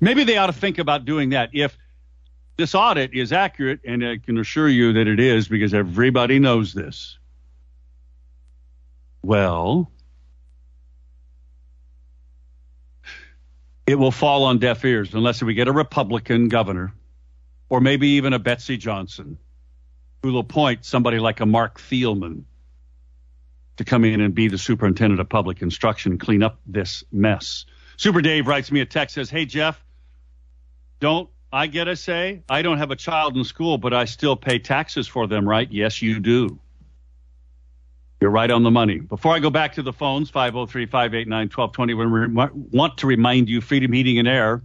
Maybe 0.00 0.22
they 0.24 0.36
ought 0.36 0.46
to 0.46 0.52
think 0.52 0.78
about 0.78 1.04
doing 1.04 1.30
that 1.30 1.50
if 1.52 1.76
this 2.60 2.74
audit 2.74 3.14
is 3.14 3.32
accurate, 3.32 3.80
and 3.86 4.04
I 4.06 4.18
can 4.18 4.38
assure 4.38 4.68
you 4.68 4.92
that 4.92 5.08
it 5.08 5.18
is 5.18 5.48
because 5.48 5.72
everybody 5.72 6.38
knows 6.38 6.74
this. 6.74 7.18
Well, 9.22 9.90
it 13.86 13.94
will 13.94 14.10
fall 14.10 14.44
on 14.44 14.58
deaf 14.58 14.84
ears 14.84 15.14
unless 15.14 15.42
we 15.42 15.54
get 15.54 15.68
a 15.68 15.72
Republican 15.72 16.48
governor 16.48 16.92
or 17.70 17.80
maybe 17.80 18.08
even 18.08 18.34
a 18.34 18.38
Betsy 18.38 18.76
Johnson 18.76 19.38
who 20.22 20.32
will 20.32 20.40
appoint 20.40 20.84
somebody 20.84 21.18
like 21.18 21.40
a 21.40 21.46
Marc 21.46 21.80
Thielman 21.80 22.44
to 23.78 23.84
come 23.84 24.04
in 24.04 24.20
and 24.20 24.34
be 24.34 24.48
the 24.48 24.58
superintendent 24.58 25.18
of 25.18 25.30
public 25.30 25.62
instruction, 25.62 26.18
clean 26.18 26.42
up 26.42 26.60
this 26.66 27.04
mess. 27.10 27.64
Super 27.96 28.20
Dave 28.20 28.46
writes 28.46 28.70
me 28.70 28.80
a 28.80 28.86
text 28.86 29.14
says, 29.14 29.30
"Hey 29.30 29.46
Jeff, 29.46 29.82
don't 31.00 31.30
I 31.52 31.66
get 31.66 31.88
a 31.88 31.96
say? 31.96 32.42
I 32.48 32.62
don't 32.62 32.78
have 32.78 32.90
a 32.90 32.96
child 32.96 33.36
in 33.36 33.44
school, 33.44 33.78
but 33.78 33.92
I 33.92 34.04
still 34.04 34.36
pay 34.36 34.58
taxes 34.58 35.08
for 35.08 35.26
them, 35.26 35.48
right? 35.48 35.70
Yes, 35.70 36.00
you 36.00 36.20
do. 36.20 36.58
You're 38.20 38.30
right 38.30 38.50
on 38.50 38.62
the 38.62 38.70
money. 38.70 38.98
Before 38.98 39.34
I 39.34 39.38
go 39.38 39.50
back 39.50 39.74
to 39.74 39.82
the 39.82 39.92
phones, 39.92 40.30
503 40.30 40.86
589 40.86 41.48
1220, 41.48 41.94
we 41.94 42.68
want 42.70 42.98
to 42.98 43.06
remind 43.06 43.48
you 43.48 43.60
Freedom 43.60 43.92
Heating 43.92 44.18
and 44.18 44.28
Air 44.28 44.62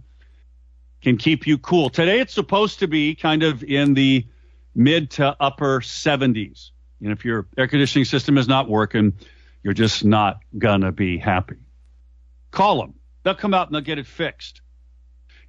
can 1.02 1.16
keep 1.16 1.46
you 1.46 1.58
cool. 1.58 1.88
Today 1.88 2.20
it's 2.20 2.34
supposed 2.34 2.80
to 2.80 2.88
be 2.88 3.14
kind 3.14 3.42
of 3.42 3.64
in 3.64 3.94
the 3.94 4.26
mid 4.74 5.10
to 5.12 5.36
upper 5.40 5.80
70s. 5.80 6.70
And 7.00 7.12
if 7.12 7.24
your 7.24 7.46
air 7.56 7.66
conditioning 7.66 8.04
system 8.04 8.38
is 8.38 8.46
not 8.46 8.68
working, 8.68 9.14
you're 9.62 9.74
just 9.74 10.04
not 10.04 10.40
going 10.56 10.82
to 10.82 10.92
be 10.92 11.18
happy. 11.18 11.56
Call 12.50 12.80
them. 12.80 12.94
They'll 13.22 13.34
come 13.34 13.54
out 13.54 13.68
and 13.68 13.74
they'll 13.74 13.82
get 13.82 13.98
it 13.98 14.06
fixed. 14.06 14.60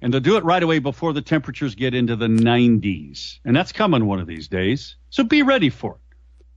And 0.00 0.12
they'll 0.14 0.20
do 0.20 0.36
it 0.36 0.44
right 0.44 0.62
away 0.62 0.78
before 0.78 1.12
the 1.12 1.22
temperatures 1.22 1.74
get 1.74 1.92
into 1.94 2.14
the 2.14 2.28
90s. 2.28 3.40
And 3.44 3.54
that's 3.56 3.72
coming 3.72 4.06
one 4.06 4.20
of 4.20 4.26
these 4.28 4.46
days. 4.46 4.96
So 5.10 5.24
be 5.24 5.42
ready 5.42 5.70
for 5.70 5.96
it. 5.96 6.00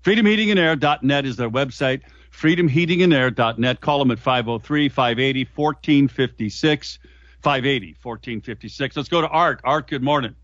FreedomHeatingandAir.net 0.08 1.26
is 1.26 1.38
their 1.38 1.50
website. 1.50 2.02
FreedomHeatingandAir.net. 2.32 3.82
Call 3.82 4.00
them 4.00 4.12
at 4.12 4.20
503 4.20 4.90
580 4.90 5.48
1456. 5.56 7.00
580 7.42 7.88
1456. 8.02 8.96
Let's 8.98 9.10
go 9.10 9.22
to 9.22 9.28
Art. 9.28 9.62
Art, 9.64 9.88
good 9.88 10.04
morning. 10.04 10.36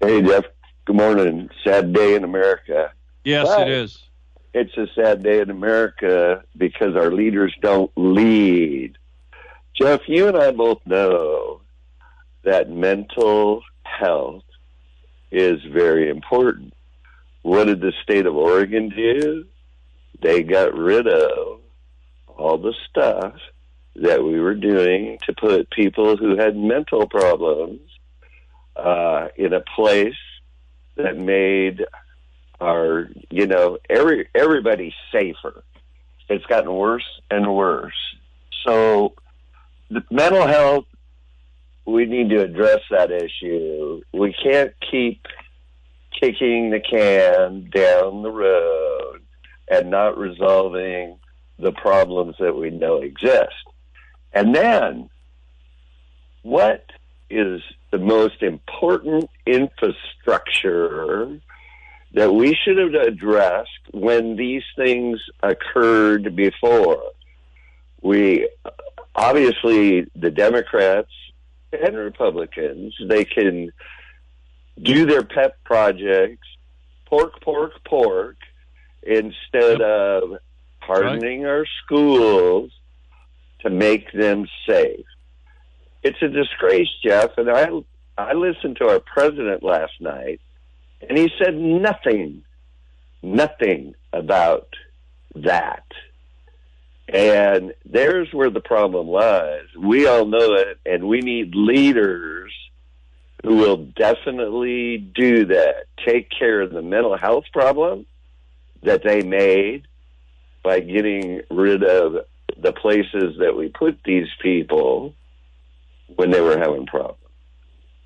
Hey, 0.00 0.20
Jeff. 0.22 0.44
Good 0.84 0.96
morning. 0.96 1.48
Sad 1.62 1.92
day 1.92 2.16
in 2.16 2.24
America. 2.24 2.92
Yes, 3.24 3.46
Right. 3.48 3.68
it 3.68 3.72
is. 3.72 4.08
It's 4.52 4.76
a 4.76 4.86
sad 4.94 5.22
day 5.22 5.40
in 5.40 5.48
America 5.50 6.42
because 6.56 6.96
our 6.96 7.12
leaders 7.12 7.54
don't 7.62 7.90
lead. 7.96 8.98
Jeff, 9.82 10.02
you 10.06 10.28
and 10.28 10.36
I 10.36 10.52
both 10.52 10.78
know 10.86 11.60
that 12.44 12.70
mental 12.70 13.62
health 13.82 14.44
is 15.32 15.58
very 15.72 16.08
important. 16.08 16.72
What 17.42 17.64
did 17.64 17.80
the 17.80 17.92
state 18.00 18.26
of 18.26 18.36
Oregon 18.36 18.90
do? 18.90 19.44
They 20.20 20.44
got 20.44 20.72
rid 20.76 21.08
of 21.08 21.58
all 22.28 22.58
the 22.58 22.74
stuff 22.88 23.34
that 23.96 24.22
we 24.22 24.38
were 24.38 24.54
doing 24.54 25.18
to 25.26 25.32
put 25.32 25.68
people 25.70 26.16
who 26.16 26.36
had 26.36 26.56
mental 26.56 27.08
problems 27.08 27.80
uh, 28.76 29.28
in 29.34 29.52
a 29.52 29.64
place 29.74 30.14
that 30.94 31.18
made 31.18 31.84
our, 32.60 33.08
you 33.30 33.48
know, 33.48 33.78
every 33.90 34.28
everybody 34.32 34.94
safer. 35.10 35.64
It's 36.28 36.46
gotten 36.46 36.72
worse 36.72 37.20
and 37.32 37.52
worse. 37.52 38.16
So, 38.64 39.14
the 39.92 40.02
mental 40.10 40.46
health, 40.46 40.86
we 41.84 42.06
need 42.06 42.30
to 42.30 42.42
address 42.42 42.80
that 42.90 43.10
issue. 43.10 44.00
We 44.12 44.34
can't 44.42 44.72
keep 44.90 45.26
kicking 46.18 46.70
the 46.70 46.80
can 46.80 47.68
down 47.70 48.22
the 48.22 48.30
road 48.30 49.22
and 49.68 49.90
not 49.90 50.16
resolving 50.16 51.18
the 51.58 51.72
problems 51.72 52.36
that 52.38 52.56
we 52.56 52.70
know 52.70 52.98
exist. 52.98 53.52
And 54.32 54.54
then, 54.54 55.10
what 56.42 56.86
is 57.28 57.60
the 57.90 57.98
most 57.98 58.42
important 58.42 59.28
infrastructure 59.46 61.38
that 62.14 62.32
we 62.32 62.54
should 62.54 62.78
have 62.78 62.94
addressed 62.94 63.70
when 63.92 64.36
these 64.36 64.64
things 64.76 65.20
occurred 65.42 66.34
before? 66.34 67.02
We 68.02 68.48
obviously, 69.14 70.06
the 70.16 70.30
Democrats 70.30 71.10
and 71.72 71.96
Republicans, 71.96 72.94
they 73.08 73.24
can 73.24 73.72
do 74.80 75.06
their 75.06 75.22
pet 75.22 75.62
projects, 75.64 76.46
pork, 77.06 77.40
pork, 77.40 77.72
pork, 77.84 78.36
instead 79.02 79.80
of 79.80 80.38
hardening 80.80 81.46
our 81.46 81.64
schools 81.84 82.70
to 83.60 83.70
make 83.70 84.10
them 84.12 84.46
safe. 84.68 85.06
It's 86.02 86.20
a 86.20 86.28
disgrace, 86.28 86.88
Jeff. 87.04 87.30
And 87.36 87.50
I, 87.50 87.68
I 88.18 88.32
listened 88.32 88.76
to 88.78 88.88
our 88.88 89.00
president 89.00 89.62
last 89.62 89.92
night, 90.00 90.40
and 91.08 91.16
he 91.16 91.30
said 91.42 91.54
nothing, 91.54 92.42
nothing 93.22 93.94
about 94.12 94.68
that. 95.36 95.84
And 97.12 97.74
there's 97.84 98.32
where 98.32 98.50
the 98.50 98.60
problem 98.60 99.06
lies. 99.06 99.66
We 99.78 100.06
all 100.06 100.24
know 100.24 100.54
it, 100.54 100.78
and 100.86 101.08
we 101.08 101.20
need 101.20 101.54
leaders 101.54 102.52
who 103.42 103.56
will 103.56 103.76
definitely 103.76 104.98
do 104.98 105.46
that. 105.46 105.86
Take 106.06 106.30
care 106.30 106.62
of 106.62 106.72
the 106.72 106.82
mental 106.82 107.16
health 107.16 107.44
problem 107.52 108.06
that 108.82 109.02
they 109.04 109.22
made 109.22 109.86
by 110.62 110.80
getting 110.80 111.42
rid 111.50 111.82
of 111.82 112.24
the 112.56 112.72
places 112.72 113.38
that 113.40 113.56
we 113.56 113.68
put 113.68 113.98
these 114.04 114.28
people 114.40 115.14
when 116.16 116.30
they 116.30 116.40
were 116.40 116.58
having 116.58 116.86
problems. 116.86 117.18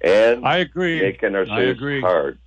And 0.01 0.47
I 0.47 0.59
agree. 0.59 1.01
making 1.01 1.35
our 1.35 1.47
I 1.49 1.63
agree. 1.63 2.01
hard. 2.01 2.39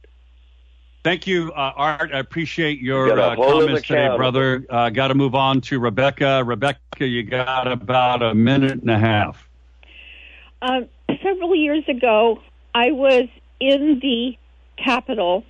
Thank 1.03 1.27
you, 1.27 1.51
uh, 1.53 1.71
Art. 1.75 2.11
I 2.13 2.19
appreciate 2.19 2.79
your 2.79 3.07
You 3.07 3.13
uh, 3.13 3.35
comments 3.35 3.87
today, 3.87 4.15
brother. 4.17 4.65
Uh, 4.69 4.89
got 4.89 5.07
to 5.07 5.15
move 5.15 5.33
on 5.33 5.61
to 5.61 5.79
Rebecca. 5.79 6.43
Rebecca, 6.43 7.05
you 7.05 7.23
got 7.23 7.71
about 7.71 8.21
a 8.21 8.35
minute 8.35 8.81
and 8.81 8.89
a 8.89 8.99
half. 8.99 9.47
Um, 10.61 10.89
several 11.23 11.55
years 11.55 11.85
ago, 11.87 12.41
I 12.75 12.91
was 12.91 13.29
in 13.61 13.99
the 14.01 14.37
Capitol, 14.77 15.45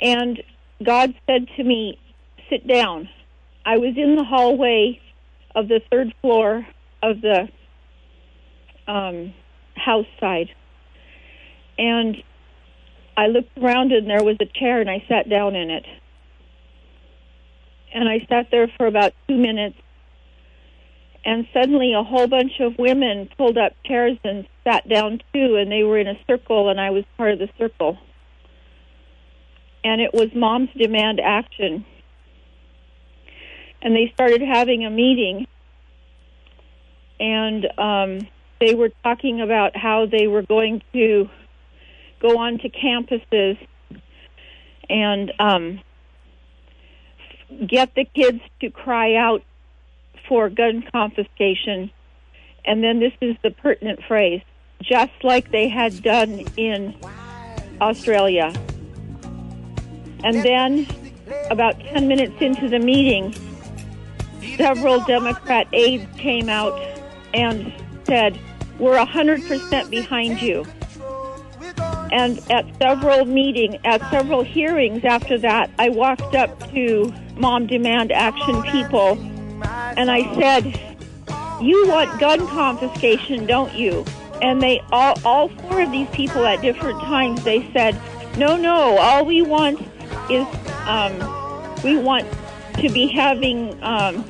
and 0.00 0.42
God 0.82 1.14
said 1.26 1.46
to 1.56 1.64
me, 1.64 1.98
Sit 2.48 2.66
down. 2.66 3.08
I 3.64 3.76
was 3.76 3.96
in 3.96 4.16
the 4.16 4.24
hallway 4.24 5.00
of 5.54 5.68
the 5.68 5.80
third 5.90 6.12
floor 6.20 6.66
of 7.00 7.20
the 7.20 7.48
um, 8.88 9.32
house 9.76 10.06
side. 10.18 10.48
And 11.78 12.16
I 13.16 13.26
looked 13.26 13.56
around, 13.58 13.92
and 13.92 14.08
there 14.08 14.24
was 14.24 14.36
a 14.40 14.46
chair, 14.46 14.80
and 14.80 14.90
I 14.90 15.04
sat 15.08 15.28
down 15.28 15.54
in 15.54 15.70
it. 15.70 15.84
And 17.92 18.08
I 18.08 18.26
sat 18.28 18.50
there 18.50 18.68
for 18.78 18.86
about 18.86 19.12
two 19.28 19.36
minutes 19.36 19.76
and 21.24 21.46
suddenly 21.52 21.92
a 21.92 22.02
whole 22.02 22.26
bunch 22.26 22.60
of 22.60 22.78
women 22.78 23.28
pulled 23.36 23.58
up 23.58 23.72
chairs 23.84 24.18
and 24.24 24.46
sat 24.64 24.88
down 24.88 25.20
too 25.32 25.56
and 25.56 25.70
they 25.70 25.82
were 25.82 25.98
in 25.98 26.06
a 26.06 26.18
circle 26.26 26.70
and 26.70 26.80
I 26.80 26.90
was 26.90 27.04
part 27.16 27.32
of 27.32 27.38
the 27.38 27.48
circle. 27.58 27.98
And 29.84 30.00
it 30.00 30.12
was 30.12 30.28
Moms 30.34 30.70
Demand 30.76 31.20
Action. 31.20 31.84
And 33.82 33.94
they 33.94 34.10
started 34.14 34.42
having 34.42 34.84
a 34.84 34.90
meeting 34.90 35.46
and 37.18 37.66
um 37.78 38.28
they 38.60 38.74
were 38.74 38.90
talking 39.02 39.40
about 39.40 39.74
how 39.74 40.06
they 40.06 40.26
were 40.26 40.42
going 40.42 40.82
to 40.92 41.30
go 42.20 42.38
on 42.38 42.58
to 42.58 42.68
campuses 42.68 43.58
and 44.88 45.32
um 45.38 45.80
get 47.66 47.94
the 47.94 48.04
kids 48.04 48.40
to 48.60 48.70
cry 48.70 49.14
out 49.16 49.42
for 50.28 50.48
gun 50.48 50.84
confiscation. 50.92 51.90
And 52.64 52.84
then 52.84 53.00
this 53.00 53.12
is 53.20 53.36
the 53.42 53.50
pertinent 53.50 54.00
phrase 54.06 54.42
just 54.82 55.12
like 55.22 55.50
they 55.50 55.68
had 55.68 56.02
done 56.02 56.44
in 56.56 56.96
Australia. 57.80 58.52
And 60.22 60.42
then, 60.42 60.86
about 61.50 61.78
10 61.80 62.08
minutes 62.08 62.34
into 62.40 62.68
the 62.68 62.78
meeting, 62.78 63.34
several 64.56 65.00
Democrat 65.04 65.66
aides 65.72 66.06
came 66.18 66.48
out 66.48 66.78
and 67.34 67.72
said, 68.04 68.38
We're 68.78 68.98
100% 68.98 69.90
behind 69.90 70.42
you. 70.42 70.66
And 72.12 72.40
at 72.50 72.66
several 72.78 73.24
meeting, 73.24 73.78
at 73.84 74.00
several 74.10 74.42
hearings 74.42 75.04
after 75.04 75.38
that, 75.38 75.70
I 75.78 75.90
walked 75.90 76.34
up 76.34 76.72
to 76.72 77.12
Mom 77.36 77.66
Demand 77.66 78.10
Action 78.12 78.62
people 78.64 79.18
and 79.96 80.10
I 80.10 80.22
said, 80.34 80.78
"You 81.60 81.86
want 81.88 82.18
gun 82.18 82.46
confiscation, 82.48 83.46
don't 83.46 83.74
you?" 83.74 84.04
And 84.42 84.60
they 84.62 84.80
all, 84.90 85.14
all 85.24 85.48
four 85.48 85.82
of 85.82 85.90
these 85.92 86.08
people 86.10 86.46
at 86.46 86.62
different 86.62 87.00
times, 87.02 87.44
they 87.44 87.70
said, 87.72 87.96
"No, 88.36 88.56
no. 88.56 88.98
All 88.98 89.24
we 89.24 89.42
want 89.42 89.80
is, 90.30 90.46
um, 90.86 91.12
we 91.84 91.96
want 91.96 92.26
to 92.78 92.88
be 92.88 93.06
having 93.06 93.78
um, 93.82 94.24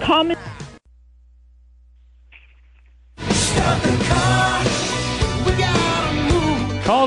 common." 0.00 0.36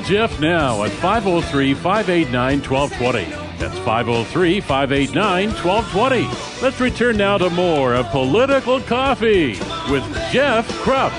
Jeff 0.05 0.37
now 0.41 0.83
at 0.83 0.91
503 0.91 1.73
589 1.73 2.61
1220. 2.61 3.43
That's 3.57 3.77
503 3.79 4.59
589 4.59 5.49
1220. 5.51 6.61
Let's 6.61 6.79
return 6.81 7.15
now 7.15 7.37
to 7.37 7.49
more 7.49 7.93
of 7.93 8.07
Political 8.07 8.81
Coffee 8.81 9.51
with 9.89 10.03
Jeff 10.31 10.67
Kropp. 10.81 11.13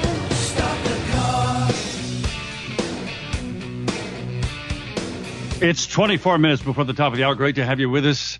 It's 5.62 5.86
24 5.86 6.36
minutes 6.36 6.62
before 6.62 6.84
the 6.84 6.92
top 6.92 7.12
of 7.12 7.16
the 7.16 7.24
hour. 7.24 7.34
Great 7.34 7.54
to 7.54 7.64
have 7.64 7.80
you 7.80 7.88
with 7.88 8.04
us. 8.04 8.38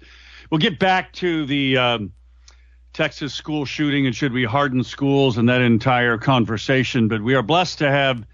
We'll 0.51 0.59
get 0.59 0.79
back 0.79 1.15
to 1.15 1.47
the 1.47 1.79
um, 1.79 2.13
Texas 2.93 3.33
school 3.33 3.65
shooting 3.65 4.05
and 4.05 4.15
should 4.15 4.35
we 4.35 4.45
harden 4.45 4.85
schools 4.85 5.39
and 5.39 5.49
that 5.49 5.63
entire 5.63 6.19
conversation. 6.19 7.09
But 7.09 7.23
we 7.23 7.35
are 7.35 7.43
blessed 7.43 7.79
to 7.79 7.91
have 7.91 8.27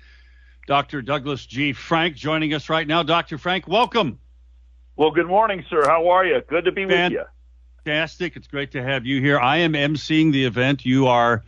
Dr. 0.71 1.03
Douglas 1.03 1.47
G. 1.47 1.73
Frank 1.73 2.15
joining 2.15 2.55
us 2.55 2.69
right 2.69 2.87
now. 2.87 3.03
Dr. 3.03 3.39
Frank, 3.39 3.67
welcome. 3.67 4.21
Well, 4.95 5.11
good 5.11 5.27
morning, 5.27 5.65
sir. 5.69 5.83
How 5.85 6.11
are 6.11 6.25
you? 6.25 6.41
Good 6.47 6.65
to 6.65 6.71
be 6.71 6.87
with 6.87 7.11
you. 7.11 7.25
Fantastic. 7.85 8.37
It's 8.37 8.47
great 8.47 8.71
to 8.71 8.81
have 8.81 9.05
you 9.05 9.21
here. 9.21 9.41
I 9.41 9.57
am 9.57 9.73
emceeing 9.73 10.31
the 10.31 10.45
event 10.45 10.87
you 10.87 11.09
are 11.09 11.43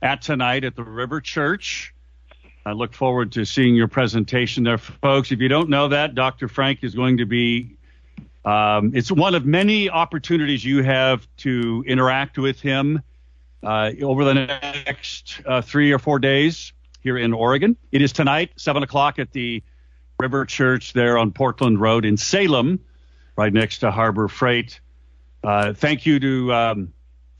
at 0.00 0.22
tonight 0.22 0.64
at 0.64 0.76
the 0.76 0.82
River 0.82 1.20
Church. 1.20 1.92
I 2.64 2.72
look 2.72 2.94
forward 2.94 3.32
to 3.32 3.44
seeing 3.44 3.74
your 3.74 3.86
presentation 3.86 4.64
there, 4.64 4.78
folks. 4.78 5.30
If 5.30 5.40
you 5.40 5.48
don't 5.48 5.68
know 5.68 5.88
that, 5.88 6.14
Dr. 6.14 6.48
Frank 6.48 6.78
is 6.80 6.94
going 6.94 7.18
to 7.18 7.26
be. 7.26 7.76
Um, 8.46 8.92
it's 8.94 9.12
one 9.12 9.34
of 9.34 9.44
many 9.44 9.90
opportunities 9.90 10.64
you 10.64 10.82
have 10.84 11.28
to 11.38 11.84
interact 11.86 12.38
with 12.38 12.62
him 12.62 13.02
uh, 13.62 13.90
over 14.00 14.24
the 14.24 14.32
next 14.32 15.42
uh, 15.44 15.60
three 15.60 15.92
or 15.92 15.98
four 15.98 16.18
days 16.18 16.72
here 17.08 17.16
in 17.16 17.32
Oregon. 17.32 17.74
It 17.90 18.02
is 18.02 18.12
tonight, 18.12 18.50
seven 18.56 18.82
o'clock 18.82 19.18
at 19.18 19.32
the 19.32 19.62
River 20.20 20.44
Church 20.44 20.92
there 20.92 21.16
on 21.16 21.32
Portland 21.32 21.80
Road 21.80 22.04
in 22.04 22.18
Salem, 22.18 22.80
right 23.34 23.50
next 23.50 23.78
to 23.78 23.90
Harbor 23.90 24.28
Freight. 24.28 24.78
Uh, 25.42 25.72
thank 25.72 26.04
you 26.04 26.20
to 26.20 26.52
um, 26.52 26.92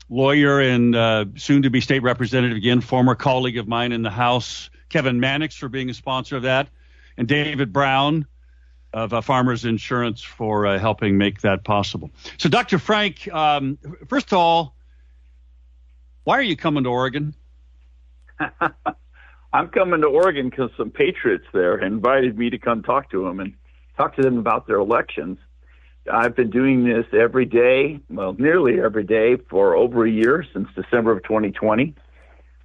lawyer 0.09 0.59
and 0.59 0.95
uh, 0.95 1.25
soon 1.35 1.61
to 1.61 1.69
be 1.69 1.81
state 1.81 2.01
representative 2.01 2.57
again, 2.57 2.81
former 2.81 3.13
colleague 3.13 3.59
of 3.59 3.67
mine 3.67 3.91
in 3.91 4.01
the 4.01 4.09
House, 4.09 4.71
Kevin 4.89 5.19
Mannix, 5.19 5.55
for 5.55 5.69
being 5.69 5.91
a 5.91 5.93
sponsor 5.93 6.35
of 6.35 6.41
that, 6.41 6.67
and 7.15 7.27
David 7.27 7.71
Brown 7.71 8.25
of 8.91 9.13
uh, 9.13 9.21
Farmers 9.21 9.65
Insurance 9.65 10.23
for 10.23 10.65
uh, 10.65 10.79
helping 10.79 11.15
make 11.19 11.41
that 11.41 11.63
possible. 11.63 12.09
So, 12.39 12.49
Dr. 12.49 12.79
Frank, 12.79 13.31
um, 13.31 13.77
first 14.07 14.31
of 14.31 14.39
all, 14.39 14.75
why 16.23 16.39
are 16.39 16.41
you 16.41 16.57
coming 16.57 16.85
to 16.85 16.89
Oregon? 16.89 17.35
I'm 19.51 19.69
coming 19.69 20.01
to 20.01 20.07
Oregon 20.07 20.49
because 20.49 20.69
some 20.77 20.91
patriots 20.91 21.45
there 21.53 21.79
invited 21.79 22.37
me 22.37 22.51
to 22.51 22.59
come 22.59 22.83
talk 22.83 23.09
to 23.11 23.23
them 23.23 23.39
and 23.39 23.55
talk 23.97 24.15
to 24.17 24.21
them 24.21 24.37
about 24.37 24.67
their 24.67 24.77
elections. 24.77 25.39
I've 26.11 26.35
been 26.35 26.51
doing 26.51 26.85
this 26.85 27.05
every 27.13 27.45
day, 27.45 27.99
well, 28.09 28.33
nearly 28.33 28.79
every 28.79 29.03
day 29.03 29.37
for 29.49 29.75
over 29.75 30.05
a 30.05 30.09
year 30.09 30.45
since 30.53 30.67
December 30.75 31.11
of 31.13 31.23
2020, 31.23 31.95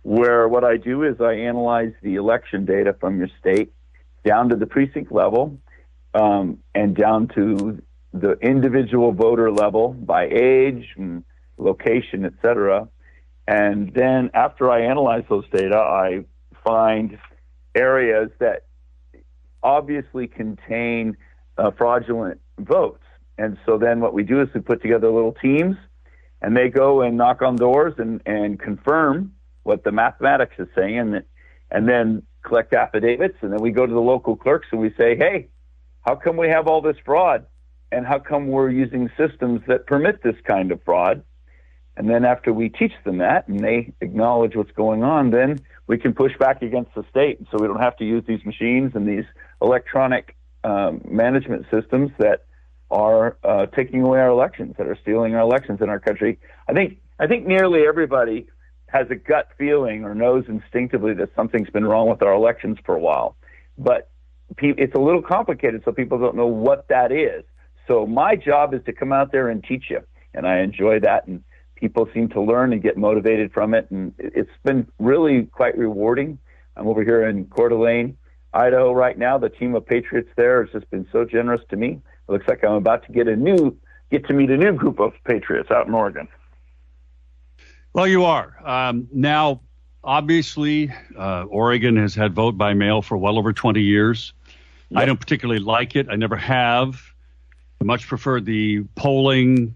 where 0.02 0.46
what 0.46 0.62
I 0.62 0.76
do 0.76 1.04
is 1.04 1.20
I 1.20 1.32
analyze 1.32 1.92
the 2.02 2.16
election 2.16 2.66
data 2.66 2.94
from 3.00 3.18
your 3.18 3.28
state 3.40 3.72
down 4.24 4.50
to 4.50 4.56
the 4.56 4.66
precinct 4.66 5.10
level 5.10 5.58
um, 6.12 6.58
and 6.74 6.94
down 6.94 7.28
to 7.34 7.82
the 8.12 8.32
individual 8.40 9.12
voter 9.12 9.50
level 9.50 9.94
by 9.94 10.26
age 10.26 10.94
location, 11.56 12.26
et 12.26 12.34
cetera. 12.42 12.88
And 13.46 13.92
then 13.92 14.30
after 14.34 14.70
I 14.70 14.82
analyze 14.82 15.24
those 15.28 15.44
data, 15.50 15.76
I 15.76 16.24
find 16.64 17.18
areas 17.74 18.30
that 18.40 18.64
obviously 19.62 20.26
contain 20.26 21.16
uh, 21.58 21.70
fraudulent 21.72 22.40
votes. 22.58 23.02
And 23.38 23.58
so 23.66 23.78
then 23.78 24.00
what 24.00 24.14
we 24.14 24.22
do 24.22 24.40
is 24.40 24.48
we 24.54 24.60
put 24.60 24.82
together 24.82 25.10
little 25.10 25.32
teams 25.32 25.76
and 26.40 26.56
they 26.56 26.68
go 26.68 27.00
and 27.00 27.16
knock 27.16 27.42
on 27.42 27.56
doors 27.56 27.94
and, 27.98 28.20
and 28.26 28.60
confirm 28.60 29.32
what 29.62 29.82
the 29.82 29.92
mathematics 29.92 30.54
is 30.58 30.68
saying 30.74 30.98
and, 30.98 31.24
and 31.70 31.88
then 31.88 32.22
collect 32.42 32.74
affidavits. 32.74 33.36
And 33.40 33.52
then 33.52 33.60
we 33.60 33.70
go 33.70 33.86
to 33.86 33.92
the 33.92 34.00
local 34.00 34.36
clerks 34.36 34.68
and 34.70 34.80
we 34.80 34.92
say, 34.98 35.16
hey, 35.16 35.48
how 36.02 36.14
come 36.14 36.36
we 36.36 36.48
have 36.48 36.68
all 36.68 36.82
this 36.82 36.96
fraud? 37.04 37.46
And 37.90 38.06
how 38.06 38.18
come 38.18 38.48
we're 38.48 38.70
using 38.70 39.10
systems 39.16 39.62
that 39.68 39.86
permit 39.86 40.22
this 40.22 40.36
kind 40.44 40.70
of 40.70 40.82
fraud? 40.84 41.22
And 41.96 42.08
then 42.10 42.24
after 42.24 42.52
we 42.52 42.68
teach 42.68 42.92
them 43.04 43.18
that 43.18 43.46
and 43.46 43.60
they 43.60 43.92
acknowledge 44.00 44.56
what's 44.56 44.72
going 44.72 45.04
on, 45.04 45.30
then 45.30 45.60
we 45.86 45.98
can 45.98 46.12
push 46.12 46.32
back 46.38 46.62
against 46.62 46.94
the 46.94 47.04
state. 47.08 47.38
So 47.50 47.58
we 47.60 47.66
don't 47.68 47.80
have 47.80 47.96
to 47.98 48.04
use 48.04 48.24
these 48.26 48.44
machines 48.44 48.92
and 48.94 49.06
these 49.06 49.24
electronic 49.62 50.36
um, 50.64 51.02
management 51.08 51.66
systems 51.70 52.10
that 52.18 52.46
are 52.90 53.36
uh, 53.44 53.66
taking 53.66 54.02
away 54.02 54.18
our 54.18 54.28
elections, 54.28 54.74
that 54.78 54.86
are 54.86 54.98
stealing 55.02 55.34
our 55.34 55.40
elections 55.40 55.80
in 55.80 55.88
our 55.88 56.00
country. 56.00 56.38
I 56.68 56.72
think 56.72 56.98
I 57.18 57.26
think 57.26 57.46
nearly 57.46 57.86
everybody 57.86 58.48
has 58.88 59.06
a 59.10 59.14
gut 59.14 59.48
feeling 59.56 60.04
or 60.04 60.14
knows 60.14 60.44
instinctively 60.48 61.14
that 61.14 61.30
something's 61.36 61.70
been 61.70 61.84
wrong 61.84 62.08
with 62.08 62.22
our 62.22 62.32
elections 62.32 62.78
for 62.84 62.94
a 62.94 63.00
while, 63.00 63.36
but 63.78 64.10
pe- 64.56 64.74
it's 64.76 64.94
a 64.94 65.00
little 65.00 65.22
complicated, 65.22 65.82
so 65.84 65.92
people 65.92 66.18
don't 66.18 66.36
know 66.36 66.46
what 66.46 66.88
that 66.88 67.12
is. 67.12 67.44
So 67.88 68.06
my 68.06 68.36
job 68.36 68.74
is 68.74 68.80
to 68.86 68.92
come 68.92 69.12
out 69.12 69.32
there 69.32 69.48
and 69.48 69.62
teach 69.62 69.84
you, 69.90 70.00
and 70.32 70.46
I 70.46 70.60
enjoy 70.60 71.00
that 71.00 71.26
and 71.26 71.42
people 71.76 72.08
seem 72.14 72.28
to 72.30 72.40
learn 72.40 72.72
and 72.72 72.82
get 72.82 72.96
motivated 72.96 73.52
from 73.52 73.74
it, 73.74 73.90
and 73.90 74.12
it- 74.18 74.32
it's 74.34 74.56
been 74.62 74.86
really 74.98 75.44
quite 75.46 75.76
rewarding. 75.76 76.38
I'm 76.76 76.86
over 76.86 77.04
here 77.04 77.24
in 77.24 77.46
Coeur 77.46 77.68
d'Alene. 77.68 78.16
Idaho 78.52 78.92
right 78.92 79.18
now. 79.18 79.36
The 79.36 79.48
team 79.48 79.74
of 79.74 79.84
patriots 79.84 80.30
there 80.36 80.62
has 80.62 80.72
just 80.72 80.88
been 80.90 81.06
so 81.10 81.24
generous 81.24 81.62
to 81.70 81.76
me. 81.76 82.00
It 82.28 82.32
looks 82.32 82.46
like 82.46 82.64
I'm 82.64 82.74
about 82.74 83.04
to 83.06 83.12
get 83.12 83.26
a 83.28 83.36
new 83.36 83.76
get 84.10 84.26
to 84.28 84.32
meet 84.32 84.50
a 84.50 84.56
new 84.56 84.72
group 84.72 85.00
of 85.00 85.12
patriots 85.24 85.70
out 85.72 85.88
in 85.88 85.94
Oregon. 85.94 86.28
Well, 87.94 88.06
you 88.06 88.24
are. 88.24 88.56
Um, 88.64 89.08
now, 89.12 89.60
obviously, 90.04 90.92
uh, 91.16 91.44
Oregon 91.48 91.96
has 91.96 92.14
had 92.14 92.32
vote 92.32 92.56
by 92.56 92.74
mail 92.74 93.02
for 93.02 93.16
well 93.16 93.38
over 93.38 93.52
20 93.52 93.82
years. 93.82 94.32
I 94.94 95.04
don't 95.06 95.18
particularly 95.18 95.60
like 95.60 95.96
it. 95.96 96.06
I 96.08 96.14
never 96.14 96.36
have. 96.36 97.02
I 97.80 97.84
much 97.84 98.06
prefer 98.06 98.40
the 98.40 98.84
polling 98.94 99.74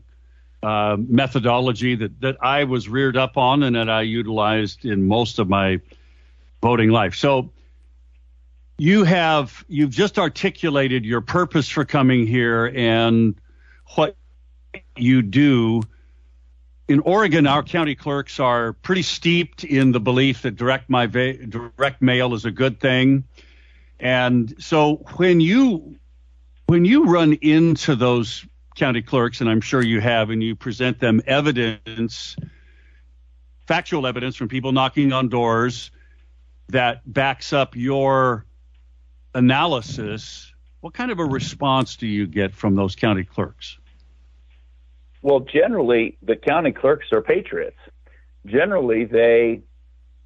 uh, 0.62 0.96
methodology 0.98 1.94
that, 1.96 2.20
that 2.20 2.36
I 2.42 2.64
was 2.64 2.88
reared 2.88 3.16
up 3.16 3.36
on 3.36 3.62
and 3.62 3.76
that 3.76 3.88
I 3.88 4.02
utilized 4.02 4.84
in 4.84 5.06
most 5.06 5.38
of 5.38 5.48
my 5.48 5.80
voting 6.62 6.90
life. 6.90 7.14
So 7.14 7.50
you 8.78 9.04
have 9.04 9.64
you've 9.68 9.90
just 9.90 10.18
articulated 10.18 11.04
your 11.04 11.20
purpose 11.20 11.68
for 11.68 11.84
coming 11.84 12.26
here 12.26 12.66
and 12.66 13.34
what 13.96 14.16
you 14.96 15.22
do. 15.22 15.82
In 16.88 17.00
Oregon, 17.00 17.46
our 17.46 17.62
county 17.62 17.94
clerks 17.94 18.40
are 18.40 18.72
pretty 18.72 19.02
steeped 19.02 19.64
in 19.64 19.92
the 19.92 20.00
belief 20.00 20.42
that 20.42 20.56
direct 20.56 20.88
my 20.88 21.06
va- 21.06 21.46
direct 21.46 22.00
mail 22.00 22.34
is 22.34 22.44
a 22.44 22.50
good 22.50 22.80
thing. 22.80 23.24
And 24.00 24.54
so 24.58 25.04
when 25.16 25.40
you 25.40 25.98
when 26.66 26.84
you 26.84 27.06
run 27.06 27.32
into 27.34 27.96
those 27.96 28.46
county 28.78 29.02
clerks, 29.02 29.40
and 29.40 29.50
I'm 29.50 29.60
sure 29.60 29.82
you 29.82 30.00
have, 30.00 30.30
and 30.30 30.42
you 30.42 30.54
present 30.54 31.00
them 31.00 31.20
evidence, 31.26 32.36
factual 33.66 34.06
evidence 34.06 34.36
from 34.36 34.48
people 34.48 34.72
knocking 34.72 35.12
on 35.12 35.28
doors 35.28 35.90
that 36.68 37.00
backs 37.10 37.52
up 37.52 37.76
your 37.76 38.46
analysis, 39.34 40.52
what 40.80 40.94
kind 40.94 41.10
of 41.10 41.18
a 41.18 41.24
response 41.24 41.96
do 41.96 42.06
you 42.06 42.26
get 42.26 42.54
from 42.54 42.76
those 42.76 42.94
county 42.94 43.24
clerks? 43.24 43.78
Well, 45.22 45.40
generally, 45.40 46.16
the 46.22 46.36
county 46.36 46.72
clerks 46.72 47.06
are 47.12 47.20
patriots. 47.20 47.78
Generally, 48.46 49.06
they 49.06 49.62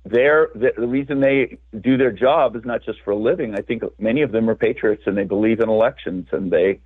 they're 0.04 0.50
the, 0.54 0.86
reason 0.86 1.20
they 1.20 1.58
do 1.80 1.96
their 1.96 2.10
job 2.10 2.56
is 2.56 2.64
not 2.64 2.84
just 2.84 3.00
for 3.04 3.12
a 3.12 3.16
living. 3.16 3.54
I 3.54 3.62
think 3.62 3.82
many 3.98 4.22
of 4.22 4.32
them 4.32 4.50
are 4.50 4.54
patriots 4.54 5.04
and 5.06 5.16
they 5.16 5.24
believe 5.24 5.60
in 5.60 5.68
elections 5.68 6.26
and 6.32 6.50
they 6.50 6.80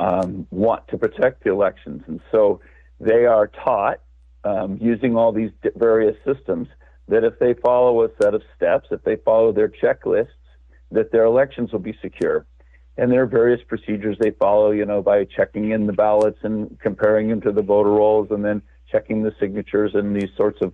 um, 0.00 0.46
want 0.50 0.86
to 0.88 0.98
protect 0.98 1.44
the 1.44 1.50
elections, 1.50 2.02
and 2.06 2.20
so 2.30 2.60
they 3.00 3.26
are 3.26 3.48
taught 3.48 4.00
um, 4.44 4.78
using 4.80 5.16
all 5.16 5.32
these 5.32 5.50
various 5.76 6.16
systems 6.24 6.68
that 7.08 7.24
if 7.24 7.38
they 7.38 7.54
follow 7.54 8.04
a 8.04 8.08
set 8.22 8.34
of 8.34 8.42
steps, 8.56 8.88
if 8.90 9.02
they 9.02 9.16
follow 9.16 9.52
their 9.52 9.68
checklists, 9.68 10.28
that 10.90 11.10
their 11.10 11.24
elections 11.24 11.72
will 11.72 11.78
be 11.80 11.96
secure. 12.02 12.46
And 12.96 13.12
there 13.12 13.22
are 13.22 13.26
various 13.26 13.60
procedures 13.66 14.16
they 14.20 14.32
follow, 14.32 14.72
you 14.72 14.84
know, 14.84 15.02
by 15.02 15.24
checking 15.24 15.70
in 15.70 15.86
the 15.86 15.92
ballots 15.92 16.38
and 16.42 16.78
comparing 16.80 17.28
them 17.28 17.40
to 17.42 17.52
the 17.52 17.62
voter 17.62 17.90
rolls 17.90 18.28
and 18.30 18.44
then 18.44 18.60
checking 18.90 19.22
the 19.22 19.32
signatures 19.38 19.92
and 19.94 20.16
these 20.16 20.30
sorts 20.36 20.60
of 20.60 20.72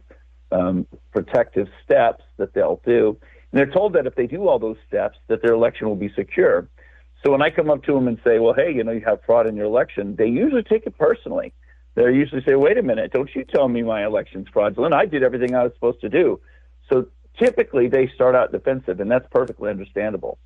um, 0.51 0.87
protective 1.13 1.69
steps 1.85 2.25
that 2.39 2.55
they'll 2.55 2.81
do. 2.85 3.19
And 3.53 3.59
they're 3.59 3.71
told 3.71 3.93
that 3.93 4.07
if 4.07 4.15
they 4.15 4.27
do 4.27 4.49
all 4.49 4.59
those 4.59 4.79
steps, 4.89 5.19
that 5.29 5.43
their 5.43 5.53
election 5.53 5.87
will 5.87 5.97
be 5.97 6.13
secure. 6.17 6.69
So 7.25 7.33
when 7.33 7.43
I 7.43 7.51
come 7.51 7.71
up 7.71 7.83
to 7.85 7.93
them 7.93 8.07
and 8.07 8.19
say, 8.23 8.39
well, 8.39 8.55
hey, 8.55 8.73
you 8.73 8.85
know, 8.85 8.93
you 8.93 9.03
have 9.07 9.21
fraud 9.25 9.47
in 9.47 9.57
your 9.57 9.65
election, 9.65 10.15
they 10.17 10.27
usually 10.27 10.63
take 10.63 10.87
it 10.87 10.99
personally. 10.99 11.55
They 11.95 12.03
usually 12.03 12.43
say, 12.47 12.55
wait 12.55 12.77
a 12.77 12.83
minute, 12.83 13.13
don't 13.13 13.31
you 13.35 13.45
tell 13.45 13.69
me 13.69 13.83
my 13.83 14.05
election's 14.05 14.49
fraudulent. 14.53 14.95
I 14.95 15.07
did 15.07 15.23
everything 15.23 15.55
I 15.55 15.63
was 15.63 15.73
supposed 15.75 16.01
to 16.03 16.09
do. 16.09 16.41
So 16.93 17.07
typically 17.39 17.89
they 17.89 18.11
start 18.15 18.35
out 18.35 18.53
defensive, 18.53 19.01
and 19.01 19.11
that's 19.11 19.27
perfectly 19.31 19.71
understandable. 19.71 20.39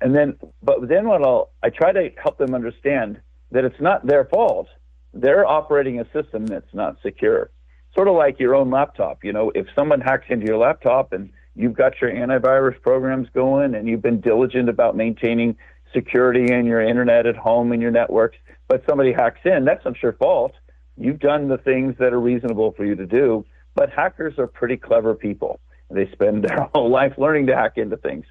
And 0.00 0.14
then, 0.14 0.36
but 0.62 0.88
then 0.88 1.06
what 1.06 1.22
I'll, 1.22 1.50
I 1.62 1.70
try 1.70 1.92
to 1.92 2.10
help 2.22 2.38
them 2.38 2.54
understand 2.54 3.20
that 3.50 3.64
it's 3.64 3.80
not 3.80 4.06
their 4.06 4.24
fault. 4.24 4.68
They're 5.12 5.46
operating 5.46 6.00
a 6.00 6.04
system 6.12 6.46
that's 6.46 6.72
not 6.72 6.96
secure. 7.02 7.50
Sort 7.94 8.08
of 8.08 8.14
like 8.14 8.40
your 8.40 8.54
own 8.54 8.70
laptop. 8.70 9.24
You 9.24 9.32
know, 9.32 9.52
if 9.54 9.66
someone 9.74 10.00
hacks 10.00 10.26
into 10.28 10.46
your 10.46 10.58
laptop 10.58 11.12
and 11.12 11.30
you've 11.54 11.74
got 11.74 12.00
your 12.00 12.10
antivirus 12.10 12.80
programs 12.82 13.28
going 13.34 13.74
and 13.74 13.88
you've 13.88 14.02
been 14.02 14.20
diligent 14.20 14.68
about 14.68 14.96
maintaining 14.96 15.56
security 15.94 16.52
in 16.52 16.66
your 16.66 16.80
internet 16.80 17.26
at 17.26 17.36
home 17.36 17.72
and 17.72 17.80
your 17.80 17.90
networks, 17.90 18.36
but 18.68 18.84
somebody 18.88 19.12
hacks 19.12 19.40
in, 19.44 19.64
that's 19.64 19.84
not 19.84 20.02
your 20.02 20.12
fault. 20.14 20.52
You've 20.96 21.20
done 21.20 21.48
the 21.48 21.58
things 21.58 21.96
that 21.98 22.12
are 22.12 22.20
reasonable 22.20 22.72
for 22.72 22.84
you 22.84 22.94
to 22.96 23.06
do. 23.06 23.44
But 23.74 23.90
hackers 23.90 24.38
are 24.38 24.46
pretty 24.46 24.76
clever 24.76 25.14
people. 25.14 25.60
They 25.90 26.10
spend 26.12 26.44
their 26.48 26.68
whole 26.74 26.90
life 26.90 27.14
learning 27.18 27.46
to 27.46 27.56
hack 27.56 27.76
into 27.76 27.96
things. 27.96 28.26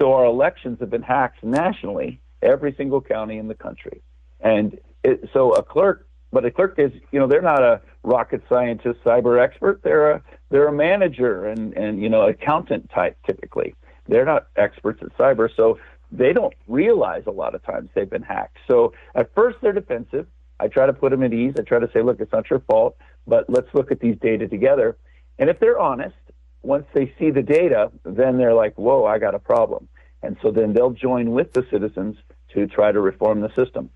So 0.00 0.12
our 0.14 0.24
elections 0.24 0.78
have 0.80 0.90
been 0.90 1.02
hacked 1.02 1.44
nationally, 1.44 2.20
every 2.42 2.74
single 2.76 3.00
county 3.00 3.38
in 3.38 3.48
the 3.48 3.54
country. 3.54 4.02
And 4.40 4.78
it, 5.04 5.30
so 5.32 5.52
a 5.52 5.62
clerk, 5.62 6.08
but 6.32 6.44
a 6.44 6.50
clerk 6.50 6.74
is, 6.78 6.92
you 7.12 7.20
know, 7.20 7.26
they're 7.26 7.42
not 7.42 7.62
a 7.62 7.80
rocket 8.02 8.42
scientist, 8.48 9.00
cyber 9.04 9.40
expert. 9.40 9.82
They're 9.82 10.12
a 10.12 10.22
they're 10.50 10.66
a 10.66 10.72
manager 10.72 11.46
and 11.46 11.72
and 11.74 12.02
you 12.02 12.08
know 12.08 12.26
accountant 12.26 12.90
type 12.90 13.16
typically. 13.26 13.74
They're 14.08 14.24
not 14.24 14.48
experts 14.56 15.00
at 15.02 15.16
cyber, 15.16 15.48
so 15.54 15.78
they 16.12 16.32
don't 16.32 16.54
realize 16.68 17.22
a 17.26 17.30
lot 17.30 17.54
of 17.54 17.64
times 17.64 17.88
they've 17.94 18.08
been 18.08 18.22
hacked. 18.22 18.58
So 18.68 18.92
at 19.14 19.34
first 19.34 19.58
they're 19.62 19.72
defensive. 19.72 20.26
I 20.60 20.68
try 20.68 20.86
to 20.86 20.92
put 20.92 21.10
them 21.10 21.22
at 21.22 21.32
ease. 21.32 21.54
I 21.58 21.62
try 21.62 21.78
to 21.78 21.90
say, 21.92 22.02
look, 22.02 22.20
it's 22.20 22.32
not 22.32 22.48
your 22.50 22.60
fault, 22.60 22.96
but 23.26 23.48
let's 23.48 23.68
look 23.72 23.90
at 23.90 23.98
these 23.98 24.16
data 24.20 24.46
together. 24.46 24.96
And 25.38 25.48
if 25.48 25.58
they're 25.58 25.78
honest, 25.78 26.14
once 26.62 26.84
they 26.92 27.12
see 27.18 27.30
the 27.30 27.42
data, 27.42 27.90
then 28.04 28.36
they're 28.36 28.54
like, 28.54 28.74
whoa, 28.76 29.04
I 29.04 29.18
got 29.18 29.34
a 29.34 29.38
problem. 29.38 29.88
And 30.22 30.36
so 30.42 30.52
then 30.52 30.72
they'll 30.72 30.90
join 30.90 31.32
with 31.32 31.52
the 31.52 31.66
citizens 31.70 32.16
to 32.54 32.66
try 32.66 32.92
to 32.92 33.00
reform 33.00 33.40
the 33.40 33.52
system. 33.54 33.90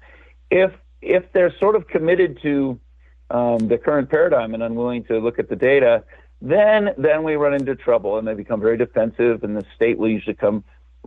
If 0.50 0.72
if 1.02 1.30
they're 1.32 1.54
sort 1.58 1.76
of 1.76 1.86
committed 1.86 2.40
to 2.42 2.80
um, 3.30 3.68
the 3.68 3.78
current 3.78 4.10
paradigm 4.10 4.54
and 4.54 4.62
unwilling 4.62 5.04
to 5.04 5.18
look 5.18 5.38
at 5.38 5.48
the 5.48 5.54
data, 5.54 6.02
then 6.40 6.90
then 6.98 7.22
we 7.22 7.36
run 7.36 7.54
into 7.54 7.76
trouble 7.76 8.18
and 8.18 8.26
they 8.26 8.34
become 8.34 8.60
very 8.60 8.76
defensive, 8.76 9.44
and 9.44 9.56
the 9.56 9.64
state 9.76 9.98
will 9.98 10.08
usually 10.08 10.34
come 10.34 10.64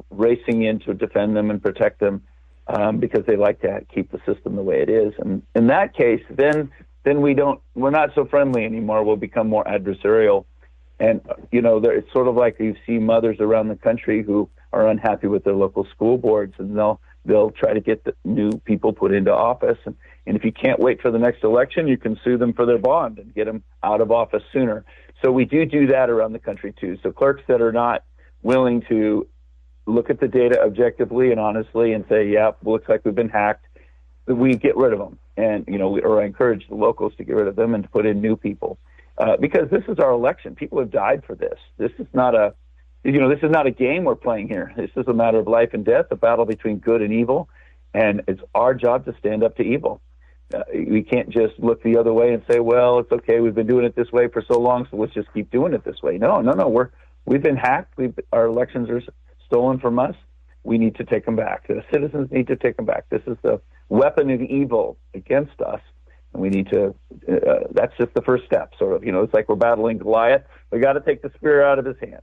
racing 0.10 0.64
in 0.64 0.80
to 0.80 0.94
defend 0.94 1.36
them 1.36 1.50
and 1.50 1.62
protect 1.62 2.00
them 2.00 2.24
um, 2.68 3.00
because 3.00 3.26
they 3.26 3.36
like 3.36 3.62
to 3.62 3.86
keep 3.94 4.12
the 4.12 4.20
system 4.26 4.56
the 4.56 4.62
way 4.62 4.82
it 4.82 4.90
is. 4.90 5.14
And 5.20 5.42
in 5.56 5.68
that 5.68 5.96
case, 5.96 6.24
then 6.30 6.72
then 7.04 7.22
we 7.22 7.34
don't 7.34 7.62
we're 7.76 7.90
not 7.90 8.14
so 8.16 8.26
friendly 8.26 8.66
anymore. 8.66 9.04
We'll 9.04 9.16
become 9.16 9.48
more 9.48 9.64
adversarial. 9.64 10.46
And 11.00 11.22
you 11.52 11.62
know, 11.62 11.80
there, 11.80 11.94
it's 11.94 12.12
sort 12.12 12.28
of 12.28 12.36
like 12.36 12.60
you 12.60 12.76
see 12.86 13.00
mothers 13.00 13.38
around 13.40 13.70
the 13.70 13.76
country 13.76 14.22
who 14.22 14.50
are 14.74 14.88
unhappy 14.88 15.28
with 15.28 15.44
their 15.44 15.56
local 15.56 15.86
school 15.86 16.18
boards, 16.18 16.54
and 16.58 16.78
they'll 16.78 17.00
they'll 17.26 17.52
try 17.52 17.74
to 17.74 17.80
get 17.80 18.04
the 18.04 18.14
new 18.24 18.52
people 18.52 18.94
put 18.94 19.14
into 19.14 19.34
office. 19.34 19.78
And, 19.86 19.96
and 20.26 20.36
if 20.36 20.44
you 20.44 20.52
can't 20.52 20.80
wait 20.80 21.02
for 21.02 21.12
the 21.12 21.20
next 21.20 21.44
election, 21.44 21.88
you 21.88 21.98
can 21.98 22.20
sue 22.24 22.38
them 22.38 22.54
for 22.54 22.66
their 22.66 22.78
bond 22.78 23.18
and 23.18 23.34
get 23.34 23.46
them 23.46 23.64
out 23.84 24.02
of 24.02 24.12
office 24.12 24.44
sooner. 24.54 24.86
So 25.24 25.32
we 25.32 25.46
do 25.46 25.66
do 25.66 25.88
that 25.88 26.10
around 26.10 26.34
the 26.34 26.40
country 26.40 26.74
too. 26.80 26.98
So 27.04 27.12
clerks 27.12 27.44
that 27.48 27.62
are 27.62 27.74
not 27.74 28.04
willing 28.42 28.82
to 28.90 29.28
look 29.90 30.10
at 30.10 30.20
the 30.20 30.28
data 30.28 30.62
objectively 30.62 31.32
and 31.32 31.40
honestly 31.40 31.94
and 31.94 32.06
say, 32.08 32.30
yeah, 32.30 32.52
looks 32.64 32.88
like 32.88 33.04
we've 33.04 33.16
been 33.16 33.30
hacked, 33.30 33.66
we 34.28 34.56
get 34.56 34.78
rid 34.78 34.94
of 34.94 35.00
them. 35.00 35.18
And, 35.36 35.66
you 35.68 35.78
know, 35.78 35.90
we, 35.90 36.02
or 36.02 36.22
I 36.22 36.26
encourage 36.26 36.68
the 36.68 36.76
locals 36.76 37.14
to 37.18 37.24
get 37.24 37.36
rid 37.36 37.48
of 37.48 37.56
them 37.56 37.74
and 37.74 37.84
to 37.84 37.90
put 37.90 38.06
in 38.06 38.22
new 38.22 38.36
people. 38.36 38.78
Uh, 39.18 39.36
because 39.38 39.70
this 39.70 39.84
is 39.88 40.00
our 40.00 40.12
election. 40.12 40.56
People 40.56 40.80
have 40.80 40.92
died 40.92 41.24
for 41.26 41.36
this. 41.36 41.60
This 41.78 41.92
is 42.00 42.08
not 42.14 42.36
a, 42.36 42.54
you 43.04 43.20
know, 43.20 43.30
this 43.30 43.44
is 43.44 43.50
not 43.50 43.66
a 43.68 43.72
game 43.72 44.06
we're 44.06 44.16
playing 44.16 44.48
here. 44.48 44.72
This 44.78 44.92
is 44.96 45.08
a 45.08 45.14
matter 45.14 45.40
of 45.40 45.48
life 45.48 45.74
and 45.74 45.84
death, 45.84 46.06
a 46.12 46.16
battle 46.16 46.46
between 46.46 46.78
good 46.78 47.02
and 47.02 47.12
evil. 47.12 47.50
And 47.94 48.22
it's 48.28 48.42
our 48.54 48.74
job 48.74 49.06
to 49.06 49.16
stand 49.20 49.44
up 49.44 49.58
to 49.58 49.64
evil. 49.64 50.02
Uh, 50.54 50.64
we 50.74 51.04
can't 51.04 51.30
just 51.30 51.60
look 51.60 51.84
the 51.84 51.98
other 51.98 52.14
way 52.14 52.34
and 52.34 52.44
say, 52.50 52.60
well, 52.60 53.00
it's 53.00 53.12
okay. 53.12 53.40
We've 53.40 53.54
been 53.54 53.68
doing 53.68 53.86
it 53.86 53.96
this 53.96 54.12
way 54.12 54.28
for 54.28 54.44
so 54.48 54.60
long, 54.60 54.88
so 54.90 54.98
let's 54.98 55.14
just 55.14 55.32
keep 55.34 55.52
doing 55.52 55.74
it 55.74 55.84
this 55.84 56.02
way. 56.02 56.18
No, 56.18 56.42
no, 56.42 56.54
no. 56.54 56.68
We're, 56.70 56.90
we've 57.26 57.44
been 57.44 57.58
hacked. 57.58 57.98
We've, 57.98 58.18
our 58.32 58.46
elections 58.46 58.90
are 58.90 59.02
stolen 59.50 59.80
from 59.80 60.00
us. 60.00 60.16
We 60.64 60.78
need 60.78 60.96
to 60.96 61.04
take 61.04 61.26
them 61.26 61.36
back. 61.36 61.68
The 61.68 61.84
citizens 61.92 62.32
need 62.32 62.48
to 62.48 62.56
take 62.56 62.78
them 62.78 62.86
back. 62.86 63.06
This 63.10 63.22
is 63.28 63.38
the 63.42 63.60
weapon 63.90 64.30
of 64.30 64.42
evil 64.42 64.98
against 65.14 65.60
us, 65.62 65.82
and 66.34 66.42
we 66.42 66.50
need 66.50 66.70
to. 66.70 66.94
Uh, 67.28 67.68
that's 67.72 67.96
just 67.98 68.14
the 68.14 68.22
first 68.22 68.46
step. 68.46 68.74
Sort 68.78 68.96
of, 68.96 69.04
you 69.04 69.12
know, 69.12 69.22
it's 69.24 69.34
like 69.34 69.50
we're 69.50 69.56
battling 69.56 69.98
Goliath. 69.98 70.44
We 70.72 70.80
got 70.80 70.94
to 70.94 71.02
take 71.02 71.22
the 71.22 71.32
spear 71.36 71.64
out 71.64 71.80
of 71.80 71.86
his 71.86 71.96
hand. 72.00 72.22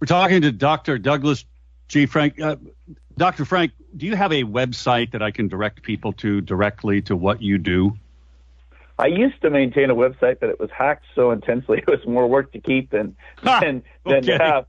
We're 0.00 0.06
talking 0.06 0.42
to 0.42 0.52
Dr. 0.52 0.98
Douglas 0.98 1.44
G. 1.88 2.06
Frank. 2.06 2.40
Uh, 2.40 2.56
Dr. 3.16 3.44
Frank, 3.44 3.72
do 3.96 4.06
you 4.06 4.14
have 4.14 4.32
a 4.32 4.44
website 4.44 5.10
that 5.12 5.22
I 5.22 5.32
can 5.32 5.48
direct 5.48 5.82
people 5.82 6.12
to 6.14 6.40
directly 6.40 7.02
to 7.02 7.16
what 7.16 7.42
you 7.42 7.58
do? 7.58 7.96
I 8.98 9.06
used 9.06 9.40
to 9.42 9.50
maintain 9.50 9.90
a 9.90 9.94
website, 9.94 10.40
but 10.40 10.50
it 10.50 10.58
was 10.58 10.70
hacked 10.70 11.04
so 11.14 11.30
intensely 11.30 11.78
it 11.86 11.86
was 11.86 12.04
more 12.06 12.26
work 12.26 12.52
to 12.52 12.60
keep 12.60 12.90
than 12.90 13.16
Ha! 13.38 13.60
than, 13.60 13.82
than 14.04 14.22
to 14.24 14.38
have. 14.38 14.66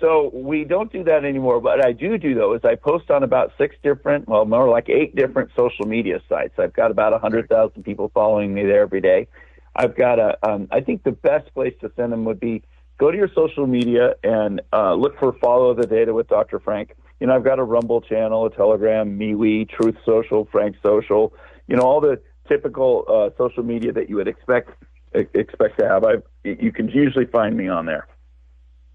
So 0.00 0.30
we 0.32 0.64
don't 0.64 0.92
do 0.92 1.02
that 1.04 1.24
anymore. 1.24 1.58
What 1.58 1.84
I 1.84 1.92
do 1.92 2.18
do 2.18 2.34
though 2.34 2.54
is 2.54 2.60
I 2.64 2.76
post 2.76 3.10
on 3.10 3.22
about 3.22 3.52
six 3.58 3.74
different, 3.82 4.28
well, 4.28 4.44
more 4.44 4.68
like 4.68 4.88
eight 4.88 5.16
different 5.16 5.50
social 5.56 5.86
media 5.86 6.20
sites. 6.28 6.54
I've 6.58 6.72
got 6.72 6.90
about 6.90 7.12
a 7.12 7.18
hundred 7.18 7.48
thousand 7.48 7.82
people 7.82 8.10
following 8.14 8.54
me 8.54 8.64
there 8.64 8.82
every 8.82 9.00
day. 9.00 9.26
I've 9.74 9.96
got 9.96 10.18
a, 10.18 10.38
um, 10.48 10.68
I 10.70 10.80
think 10.80 11.02
the 11.02 11.12
best 11.12 11.52
place 11.54 11.74
to 11.80 11.90
send 11.96 12.12
them 12.12 12.24
would 12.24 12.38
be 12.40 12.62
go 12.98 13.10
to 13.10 13.16
your 13.16 13.30
social 13.34 13.66
media 13.66 14.14
and 14.22 14.60
uh, 14.72 14.94
look 14.94 15.18
for 15.18 15.32
Follow 15.34 15.74
the 15.74 15.86
Data 15.86 16.12
with 16.14 16.28
Dr. 16.28 16.60
Frank. 16.60 16.94
You 17.20 17.26
know, 17.26 17.34
I've 17.34 17.44
got 17.44 17.58
a 17.58 17.64
Rumble 17.64 18.00
channel, 18.00 18.46
a 18.46 18.50
Telegram, 18.50 19.18
MeWe, 19.18 19.68
Truth 19.68 19.96
Social, 20.04 20.48
Frank 20.50 20.76
Social. 20.84 21.32
You 21.66 21.76
know, 21.76 21.82
all 21.82 22.00
the 22.00 22.20
typical 22.48 23.04
uh, 23.08 23.30
social 23.36 23.62
media 23.62 23.92
that 23.92 24.08
you 24.08 24.16
would 24.16 24.28
expect 24.28 24.70
expect 25.12 25.78
to 25.78 25.88
have. 25.88 26.04
I 26.04 26.16
you 26.44 26.70
can 26.70 26.88
usually 26.88 27.26
find 27.26 27.56
me 27.56 27.68
on 27.68 27.86
there. 27.86 28.06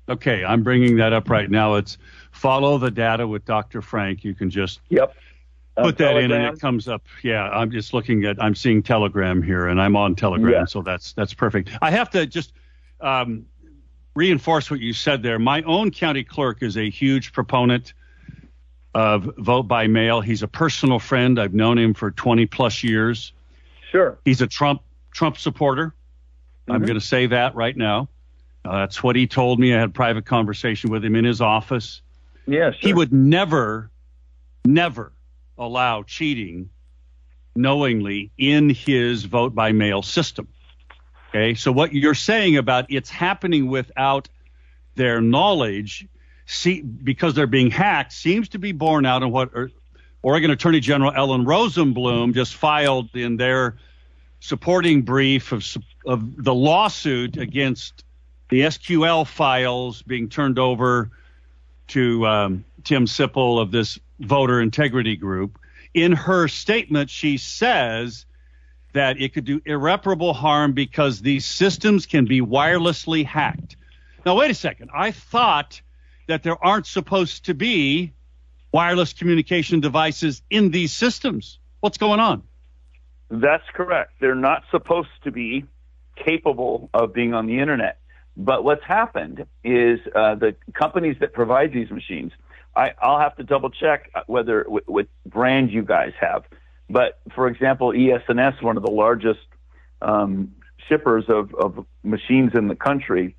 Okay, 0.09 0.43
I'm 0.43 0.63
bringing 0.63 0.97
that 0.97 1.13
up 1.13 1.29
right 1.29 1.49
now. 1.49 1.75
It's 1.75 1.97
follow 2.31 2.77
the 2.77 2.91
data 2.91 3.25
with 3.27 3.45
Dr. 3.45 3.81
Frank. 3.81 4.23
You 4.23 4.33
can 4.33 4.49
just 4.49 4.81
Yep. 4.89 5.15
Uh, 5.75 5.83
put 5.83 5.97
that 5.97 6.17
in 6.17 6.31
and 6.31 6.53
it 6.55 6.59
comes 6.61 6.87
up. 6.87 7.03
Yeah, 7.23 7.49
I'm 7.49 7.71
just 7.71 7.93
looking 7.93 8.25
at. 8.25 8.41
I'm 8.41 8.53
seeing 8.53 8.83
Telegram 8.83 9.41
here, 9.41 9.67
and 9.67 9.81
I'm 9.81 9.95
on 9.95 10.13
Telegram, 10.15 10.51
Yeah. 10.51 10.65
so 10.65 10.81
that's 10.83 11.13
that's 11.13 11.33
perfect. 11.33 11.69
I 11.81 11.89
have 11.91 12.09
to 12.11 12.27
just 12.27 12.53
um, 13.01 13.45
reinforce 14.15 14.69
what 14.69 14.79
you 14.81 14.93
said 14.93 15.23
there. 15.23 15.39
My 15.39 15.61
own 15.63 15.89
county 15.89 16.23
clerk 16.23 16.61
is 16.61 16.77
a 16.77 16.89
huge 16.89 17.33
proponent 17.33 17.93
of 18.93 19.23
vote 19.39 19.63
by 19.63 19.87
mail. 19.87 20.21
He's 20.21 20.43
a 20.43 20.47
personal 20.47 20.99
friend. 20.99 21.39
I've 21.39 21.55
known 21.55 21.79
him 21.79 21.95
for 21.95 22.11
20 22.11 22.45
plus 22.45 22.83
years. 22.83 23.33
Sure. 23.91 24.19
He's 24.25 24.41
a 24.41 24.47
Trump 24.47 24.81
Trump 25.11 25.37
supporter. 25.39 25.95
I'm 26.69 26.81
Mhm. 26.83 26.87
going 26.87 26.99
to 26.99 27.05
say 27.05 27.25
that 27.27 27.55
right 27.55 27.75
now. 27.75 28.09
Uh, 28.65 28.79
that's 28.79 29.03
what 29.03 29.15
he 29.15 29.27
told 29.27 29.59
me. 29.59 29.73
I 29.73 29.79
had 29.79 29.89
a 29.89 29.91
private 29.91 30.25
conversation 30.25 30.89
with 30.89 31.03
him 31.03 31.15
in 31.15 31.25
his 31.25 31.41
office 31.41 32.01
Yeah, 32.47 32.71
sure. 32.71 32.79
he 32.79 32.93
would 32.93 33.11
never, 33.11 33.91
never 34.65 35.11
allow 35.57 36.03
cheating 36.03 36.69
knowingly 37.55 38.31
in 38.37 38.69
his 38.69 39.25
vote 39.25 39.53
by 39.53 39.71
mail 39.71 40.01
system. 40.01 40.47
Okay, 41.29 41.55
so 41.55 41.71
what 41.71 41.93
you're 41.93 42.13
saying 42.15 42.57
about 42.57 42.85
it's 42.89 43.09
happening 43.09 43.67
without 43.67 44.29
their 44.95 45.19
knowledge, 45.19 46.07
see, 46.45 46.81
because 46.81 47.33
they're 47.33 47.47
being 47.47 47.71
hacked, 47.71 48.13
seems 48.13 48.49
to 48.49 48.59
be 48.59 48.71
borne 48.71 49.05
out 49.05 49.23
in 49.23 49.31
what 49.31 49.51
Oregon 50.21 50.51
Attorney 50.51 50.79
General 50.79 51.11
Ellen 51.15 51.45
Rosenblum 51.45 52.33
just 52.33 52.55
filed 52.55 53.15
in 53.15 53.37
their 53.37 53.77
supporting 54.39 55.01
brief 55.01 55.51
of, 55.51 55.65
of 56.05 56.43
the 56.43 56.53
lawsuit 56.53 57.37
against 57.37 58.03
the 58.49 58.61
SQL 58.61 59.25
files 59.25 60.01
being 60.01 60.29
turned 60.29 60.59
over 60.59 61.11
to 61.87 62.25
um, 62.25 62.65
Tim 62.83 63.05
Sipple 63.05 63.61
of 63.61 63.71
this 63.71 63.99
voter 64.19 64.61
integrity 64.61 65.15
group. 65.15 65.59
In 65.93 66.11
her 66.11 66.47
statement, 66.47 67.09
she 67.09 67.37
says 67.37 68.25
that 68.93 69.19
it 69.19 69.33
could 69.33 69.45
do 69.45 69.61
irreparable 69.65 70.33
harm 70.33 70.73
because 70.73 71.21
these 71.21 71.45
systems 71.45 72.05
can 72.05 72.25
be 72.25 72.41
wirelessly 72.41 73.25
hacked. 73.25 73.75
Now, 74.25 74.35
wait 74.35 74.51
a 74.51 74.55
second. 74.55 74.89
I 74.93 75.11
thought 75.11 75.81
that 76.27 76.43
there 76.43 76.63
aren't 76.63 76.87
supposed 76.87 77.45
to 77.45 77.53
be 77.53 78.13
wireless 78.71 79.13
communication 79.13 79.79
devices 79.81 80.41
in 80.49 80.71
these 80.71 80.93
systems. 80.93 81.59
What's 81.81 81.97
going 81.97 82.19
on? 82.19 82.43
That's 83.29 83.63
correct. 83.73 84.13
They're 84.19 84.35
not 84.35 84.63
supposed 84.71 85.09
to 85.23 85.31
be 85.31 85.65
capable 86.15 86.89
of 86.93 87.13
being 87.13 87.33
on 87.33 87.47
the 87.47 87.59
internet. 87.59 87.99
But 88.35 88.63
what's 88.63 88.83
happened 88.83 89.45
is 89.63 89.99
uh, 90.15 90.35
the 90.35 90.55
companies 90.73 91.17
that 91.19 91.33
provide 91.33 91.71
these 91.71 91.91
machines, 91.91 92.31
I, 92.75 92.93
I'll 92.99 93.19
have 93.19 93.35
to 93.37 93.43
double 93.43 93.69
check 93.69 94.09
whether 94.25 94.65
what, 94.67 94.83
what 94.87 95.07
brand 95.25 95.71
you 95.71 95.83
guys 95.83 96.13
have. 96.19 96.43
But 96.89 97.19
for 97.35 97.47
example, 97.47 97.93
ES&S, 97.95 98.61
one 98.61 98.77
of 98.77 98.83
the 98.83 98.91
largest 98.91 99.39
um, 100.01 100.55
shippers 100.89 101.25
of, 101.27 101.53
of 101.55 101.85
machines 102.03 102.51
in 102.55 102.67
the 102.67 102.75
country, 102.75 103.35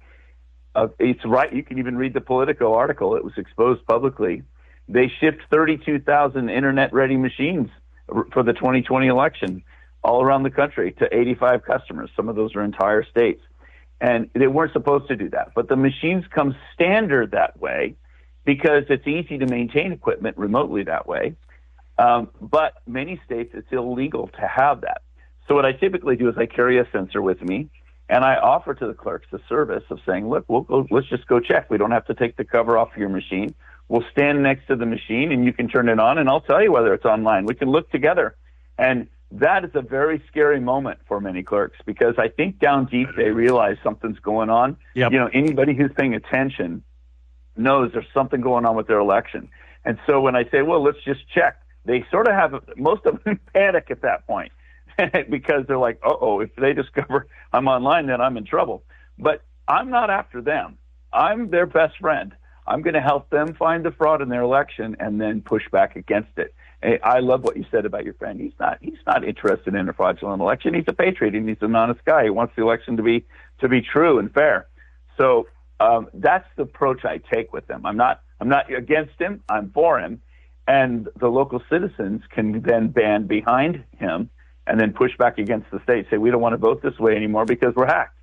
uh, 0.75 0.89
it's 0.99 1.25
right. 1.25 1.53
You 1.53 1.63
can 1.63 1.79
even 1.79 1.97
read 1.97 2.15
the 2.15 2.21
Politico 2.21 2.75
article. 2.75 3.17
It 3.17 3.25
was 3.25 3.35
exposed 3.37 3.85
publicly. 3.87 4.43
They 4.89 5.11
shipped 5.21 5.43
32,000 5.51 6.49
internet-ready 6.49 7.17
machines 7.17 7.71
for 8.33 8.43
the 8.43 8.53
2020 8.53 9.07
election 9.07 9.63
all 10.03 10.23
around 10.23 10.43
the 10.43 10.51
country 10.51 10.93
to 10.93 11.17
85 11.17 11.65
customers. 11.65 12.11
Some 12.15 12.29
of 12.29 12.37
those 12.37 12.55
are 12.55 12.63
entire 12.63 13.05
states. 13.05 13.41
And 14.05 14.29
they 14.35 14.49
weren't 14.49 14.75
supposed 14.75 15.09
to 15.09 15.17
do 15.17 15.31
that. 15.31 15.53
But 15.55 15.69
the 15.69 15.77
machines 15.77 16.25
come 16.29 16.55
standard 16.75 17.31
that 17.31 17.59
way 17.59 17.97
because 18.45 18.85
it's 18.91 19.07
easy 19.07 19.39
to 19.39 19.47
maintain 19.47 19.93
equipment 19.93 20.37
remotely 20.37 20.83
that 20.85 21.07
way. 21.07 21.37
Um, 21.97 22.29
but 22.39 22.75
many 22.87 23.19
states, 23.25 23.53
it's 23.55 23.73
illegal 23.73 24.29
to 24.39 24.47
have 24.47 24.83
that. 24.83 25.01
So 25.49 25.55
what 25.55 25.65
I 25.65 25.73
typically 25.73 26.17
do 26.17 26.29
is 26.29 26.35
I 26.37 26.45
carry 26.45 26.79
a 26.79 26.87
sensor 26.93 27.23
with 27.23 27.41
me 27.41 27.71
and 28.11 28.27
I 28.27 28.37
offer 28.37 28.75
to 28.75 28.87
the 28.87 28.93
clerks 28.93 29.27
the 29.33 29.41
service 29.49 29.85
of 29.89 30.01
saying, 30.05 30.29
look, 30.29 30.45
we'll 30.49 30.63
go, 30.63 30.87
let's 30.91 31.09
just 31.09 31.27
go 31.27 31.41
check. 31.41 31.71
We 31.71 31.79
don't 31.79 31.93
have 31.93 32.05
to 32.09 32.15
take 32.15 32.37
the 32.37 32.45
cover 32.45 32.77
off 32.77 32.91
your 32.99 33.09
machine. 33.09 33.55
We'll 33.89 34.05
stand 34.13 34.43
next 34.43 34.67
to 34.67 34.77
the 34.77 34.85
machine 34.85 35.33
and 35.33 35.47
you 35.47 35.55
can 35.55 35.67
turn 35.67 35.89
it 35.89 35.99
on 35.99 36.19
and 36.19 36.29
I'll 36.29 36.43
tell 36.43 36.63
you 36.63 36.73
whether 36.73 36.93
it's 36.93 37.07
online. 37.07 37.47
We 37.47 37.55
can 37.55 37.71
look 37.71 37.91
together. 37.91 38.37
And 38.77 39.09
that 39.41 39.65
is 39.65 39.71
a 39.75 39.83
very 39.83 40.23
scary 40.29 40.61
moment 40.61 41.01
for 41.09 41.21
many 41.21 41.43
clerks 41.43 41.79
because 41.85 42.15
I 42.19 42.29
think 42.29 42.61
down 42.61 42.87
deep 42.87 43.09
they 43.17 43.31
realize 43.31 43.77
something's 43.83 44.21
going 44.21 44.49
on. 44.49 44.77
Yep. 44.95 45.13
You 45.13 45.19
know, 45.19 45.31
anybody 45.33 45.75
who's 45.75 45.91
paying 45.97 46.15
attention 46.15 46.83
knows 47.57 47.91
there's 47.93 48.07
something 48.15 48.41
going 48.41 48.65
on 48.65 48.77
with 48.77 48.87
their 48.87 49.01
election. 49.01 49.49
And 49.85 49.99
so 50.07 50.21
when 50.21 50.37
I 50.37 50.45
say, 50.51 50.63
well, 50.63 50.83
let's 50.83 51.03
just 51.05 51.29
check, 51.29 51.61
they 51.85 52.05
sort 52.11 52.29
of 52.29 52.35
have, 52.35 52.55
most 52.77 53.05
of 53.07 53.23
them 53.25 53.41
panic 53.55 53.89
at 53.91 54.03
that 54.03 54.27
point 54.27 54.53
because 55.31 55.67
they're 55.67 55.79
like, 55.79 55.99
uh 56.05 56.15
oh, 56.21 56.41
if 56.41 56.55
they 56.57 56.73
discover 56.73 57.27
I'm 57.53 57.67
online, 57.67 58.07
then 58.07 58.21
I'm 58.21 58.37
in 58.37 58.45
trouble. 58.45 58.85
But 59.19 59.43
I'm 59.67 59.91
not 59.91 60.11
after 60.11 60.43
them. 60.43 60.79
I'm 61.13 61.51
their 61.51 61.67
best 61.67 61.99
friend. 61.99 62.35
I'm 62.67 62.83
going 62.83 62.95
to 62.95 63.01
help 63.01 63.29
them 63.31 63.55
find 63.55 63.85
the 63.85 63.91
fraud 63.91 64.23
in 64.23 64.29
their 64.29 64.43
election 64.43 64.97
and 64.99 65.21
then 65.21 65.43
push 65.43 65.69
back 65.71 65.97
against 65.97 66.39
it. 66.39 66.55
I 67.03 67.21
love 67.21 67.43
what 67.45 67.57
you 67.57 67.65
said 67.71 67.87
about 67.87 68.05
your 68.05 68.15
friend. 68.15 68.39
He's 68.39 68.53
not 68.61 68.79
he's 68.83 68.99
not 69.07 69.25
interested 69.25 69.75
in 69.75 69.89
a 69.89 69.93
fraudulent 69.95 70.43
election. 70.43 70.75
He's 70.75 70.85
a 70.87 70.93
patriot 70.93 71.35
and 71.35 71.49
he's 71.49 71.63
an 71.63 71.75
honest 71.75 72.05
guy. 72.05 72.25
He 72.25 72.31
wants 72.31 72.55
the 72.57 72.63
election 72.63 72.99
to 72.99 73.03
be 73.03 73.25
to 73.61 73.69
be 73.69 73.81
true 73.81 74.19
and 74.19 74.33
fair. 74.33 74.67
So 75.17 75.47
um, 75.81 76.09
that's 76.13 76.47
the 76.57 76.63
approach 76.63 77.05
I 77.05 77.19
take 77.33 77.55
with 77.55 77.67
them. 77.67 77.87
I'm 77.87 77.97
not 77.97 78.21
I'm 78.39 78.49
not 78.49 78.71
against 78.71 79.19
him. 79.19 79.43
I'm 79.49 79.71
for 79.71 79.99
him, 79.99 80.21
and 80.69 81.09
the 81.19 81.29
local 81.29 81.63
citizens 81.71 82.23
can 82.31 82.61
then 82.61 82.89
band 82.89 83.29
behind 83.29 83.85
him 83.99 84.29
and 84.67 84.79
then 84.79 84.93
push 84.93 85.17
back 85.17 85.39
against 85.39 85.71
the 85.71 85.81
state. 85.85 86.07
Say 86.11 86.19
we 86.19 86.31
don't 86.31 86.41
want 86.41 86.53
to 86.53 86.59
vote 86.59 86.83
this 86.83 86.99
way 86.99 87.17
anymore 87.17 87.47
because 87.47 87.75
we're 87.75 87.87
hacked. 87.87 88.19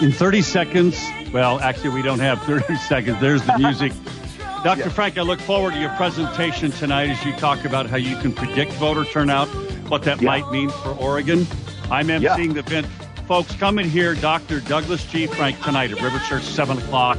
In 0.00 0.12
30 0.12 0.40
seconds, 0.42 0.98
well, 1.32 1.60
actually, 1.60 1.90
we 1.90 2.02
don't 2.02 2.20
have 2.20 2.42
30 2.42 2.76
seconds. 2.88 3.20
There's 3.20 3.42
the 3.42 3.58
music. 3.58 3.92
Dr. 4.64 4.90
Frank, 4.90 5.16
I 5.18 5.22
look 5.22 5.40
forward 5.40 5.72
to 5.74 5.80
your 5.80 5.90
presentation 5.96 6.70
tonight 6.70 7.08
as 7.10 7.22
you 7.24 7.32
talk 7.34 7.64
about 7.64 7.86
how 7.86 7.96
you 7.96 8.16
can 8.18 8.32
predict 8.32 8.72
voter 8.72 9.04
turnout, 9.04 9.48
what 9.88 10.02
that 10.04 10.20
Yeah. 10.20 10.28
might 10.28 10.50
mean 10.50 10.70
for 10.70 10.90
Oregon. 10.90 11.46
I'm 11.90 12.08
Yeah. 12.08 12.36
emceeing 12.36 12.54
the 12.54 12.60
event. 12.60 12.86
Folks, 13.26 13.54
come 13.56 13.78
in 13.78 13.88
here, 13.88 14.14
Dr. 14.14 14.60
Douglas 14.60 15.04
G. 15.04 15.26
Frank, 15.26 15.60
tonight 15.62 15.92
at 15.92 16.00
River 16.00 16.20
Church, 16.28 16.42
7 16.44 16.78
o'clock. 16.78 17.18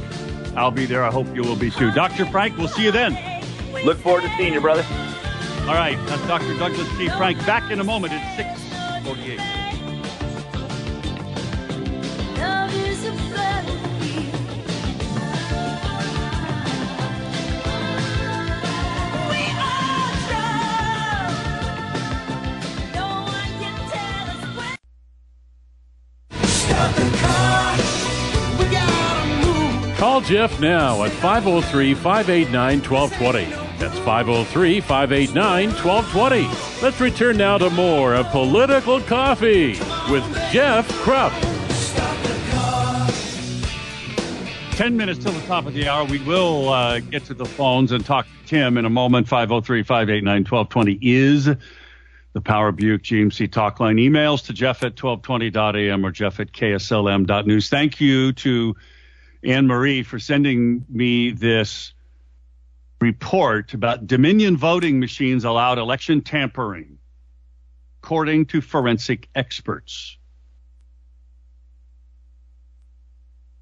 I'll 0.56 0.70
be 0.70 0.86
there. 0.86 1.04
I 1.04 1.10
hope 1.10 1.26
you 1.34 1.42
will 1.42 1.56
be 1.56 1.70
too. 1.70 1.90
Dr. 1.92 2.26
Frank, 2.26 2.56
we'll 2.58 2.68
see 2.68 2.84
you 2.84 2.92
then. 2.92 3.16
Look 3.84 3.98
forward 3.98 4.22
to 4.22 4.30
seeing 4.36 4.52
you, 4.54 4.60
brother. 4.60 4.84
All 5.62 5.74
right, 5.74 5.96
that's 6.06 6.22
Dr. 6.26 6.54
Douglas 6.58 6.88
G. 6.98 7.08
Frank. 7.10 7.38
Back 7.46 7.70
in 7.70 7.80
a 7.80 7.84
moment 7.84 8.12
at 8.12 8.36
648. 8.36 9.40
Call 30.02 30.20
Jeff 30.20 30.60
now 30.60 31.04
at 31.04 31.12
503 31.12 31.94
589 31.94 32.82
1220. 32.82 33.44
That's 33.78 33.98
503 34.00 34.80
589 34.80 35.68
1220. 35.70 36.82
Let's 36.82 37.00
return 37.00 37.36
now 37.36 37.56
to 37.56 37.70
more 37.70 38.14
of 38.14 38.26
Political 38.26 39.02
Coffee 39.02 39.78
with 40.10 40.24
Jeff 40.50 40.86
Kropp. 41.04 41.51
10 44.82 44.96
minutes 44.96 45.22
till 45.22 45.30
the 45.30 45.46
top 45.46 45.64
of 45.64 45.74
the 45.74 45.86
hour. 45.86 46.04
We 46.04 46.18
will 46.24 46.70
uh, 46.70 46.98
get 46.98 47.24
to 47.26 47.34
the 47.34 47.44
phones 47.44 47.92
and 47.92 48.04
talk 48.04 48.26
to 48.26 48.48
Tim 48.48 48.76
in 48.76 48.84
a 48.84 48.90
moment. 48.90 49.28
503 49.28 49.84
589 49.84 50.38
1220 50.38 50.98
is 51.00 51.44
the 52.32 52.40
Power 52.40 52.72
Buick 52.72 53.04
GMC 53.04 53.52
talk 53.52 53.78
line. 53.78 53.98
Emails 53.98 54.46
to 54.46 54.52
Jeff 54.52 54.82
at 54.82 54.96
1220.am 54.96 56.04
or 56.04 56.10
Jeff 56.10 56.40
at 56.40 56.50
KSLM.news. 56.50 57.68
Thank 57.68 58.00
you 58.00 58.32
to 58.32 58.74
Anne 59.44 59.68
Marie 59.68 60.02
for 60.02 60.18
sending 60.18 60.84
me 60.88 61.30
this 61.30 61.92
report 63.00 63.74
about 63.74 64.08
Dominion 64.08 64.56
voting 64.56 64.98
machines 64.98 65.44
allowed 65.44 65.78
election 65.78 66.22
tampering, 66.22 66.98
according 68.02 68.46
to 68.46 68.60
forensic 68.60 69.28
experts. 69.36 70.18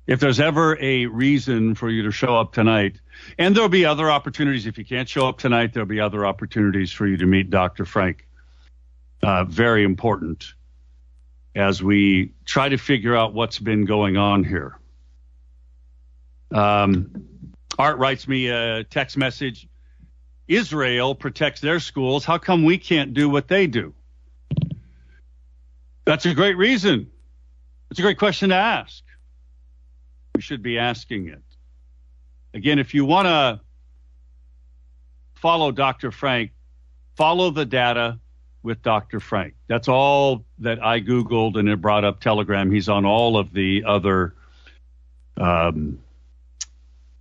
If 0.07 0.20
there's 0.20 0.40
ever 0.40 0.76
a 0.80 1.07
reason 1.07 1.74
for 1.74 1.88
you 1.88 2.03
to 2.05 2.11
show 2.11 2.36
up 2.36 2.53
tonight, 2.53 3.01
and 3.38 3.55
there'll 3.55 3.68
be 3.68 3.84
other 3.84 4.11
opportunities. 4.11 4.66
If 4.66 4.78
you 4.78 4.84
can't 4.84 5.09
show 5.09 5.28
up 5.28 5.38
tonight, 5.38 5.72
there'll 5.72 5.86
be 5.88 6.01
other 6.01 6.26
opportunities 6.26 6.92
for 6.92 7.07
you 7.07 7.16
to 7.18 7.26
meet 7.26 7.51
Dr. 7.51 7.84
Frank. 7.84 8.26
Uh, 9.22 9.44
very 9.44 9.84
important 9.84 10.55
as 11.55 11.82
we 11.82 12.32
try 12.44 12.68
to 12.68 12.78
figure 12.78 13.16
out 13.16 13.34
what's 13.34 13.59
been 13.59 13.84
going 13.84 14.16
on 14.16 14.44
here. 14.44 14.78
Um, 16.53 17.26
Art 17.78 17.98
writes 17.98 18.26
me 18.26 18.48
a 18.48 18.84
text 18.84 19.16
message. 19.16 19.68
Israel 20.48 21.14
protects 21.14 21.61
their 21.61 21.78
schools. 21.78 22.24
How 22.24 22.38
come 22.38 22.64
we 22.64 22.78
can't 22.78 23.14
do 23.14 23.28
what 23.28 23.46
they 23.46 23.66
do? 23.66 23.94
That's 26.05 26.26
a 26.26 26.34
great 26.34 26.57
reason. 26.57 27.11
It's 27.90 28.01
a 28.01 28.03
great 28.03 28.18
question 28.18 28.48
to 28.48 28.57
ask. 28.57 29.03
We 30.34 30.42
should 30.42 30.62
be 30.62 30.78
asking 30.78 31.28
it. 31.28 31.42
Again, 32.54 32.78
if 32.78 32.94
you 32.94 33.04
want 33.04 33.26
to 33.26 33.60
follow 35.34 35.72
Dr. 35.72 36.10
Frank, 36.10 36.52
follow 37.16 37.50
the 37.50 37.64
data 37.64 38.18
with 38.62 38.82
Dr. 38.82 39.20
Frank. 39.20 39.54
That's 39.68 39.88
all 39.88 40.44
that 40.58 40.82
I 40.84 41.00
Googled 41.00 41.58
and 41.58 41.68
it 41.68 41.80
brought 41.80 42.04
up 42.04 42.20
Telegram. 42.20 42.70
He's 42.70 42.88
on 42.88 43.04
all 43.04 43.36
of 43.36 43.52
the 43.52 43.84
other 43.86 44.34
um, 45.36 45.98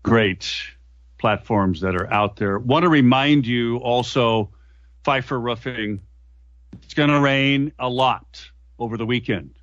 great 0.04 0.52
platforms 1.18 1.82
that 1.82 1.96
are 1.96 2.12
out 2.12 2.36
there. 2.36 2.60
Want 2.60 2.84
to 2.84 2.90
remind 2.90 3.46
you 3.46 3.78
also, 3.78 4.50
Pfeiffer 5.04 5.40
Roofing, 5.40 6.02
it's 6.84 6.94
going 6.94 7.10
to 7.10 7.20
rain 7.20 7.72
a 7.80 7.90
lot 7.90 8.44
over 8.78 8.98
the 8.98 9.06
weekend. 9.06 9.59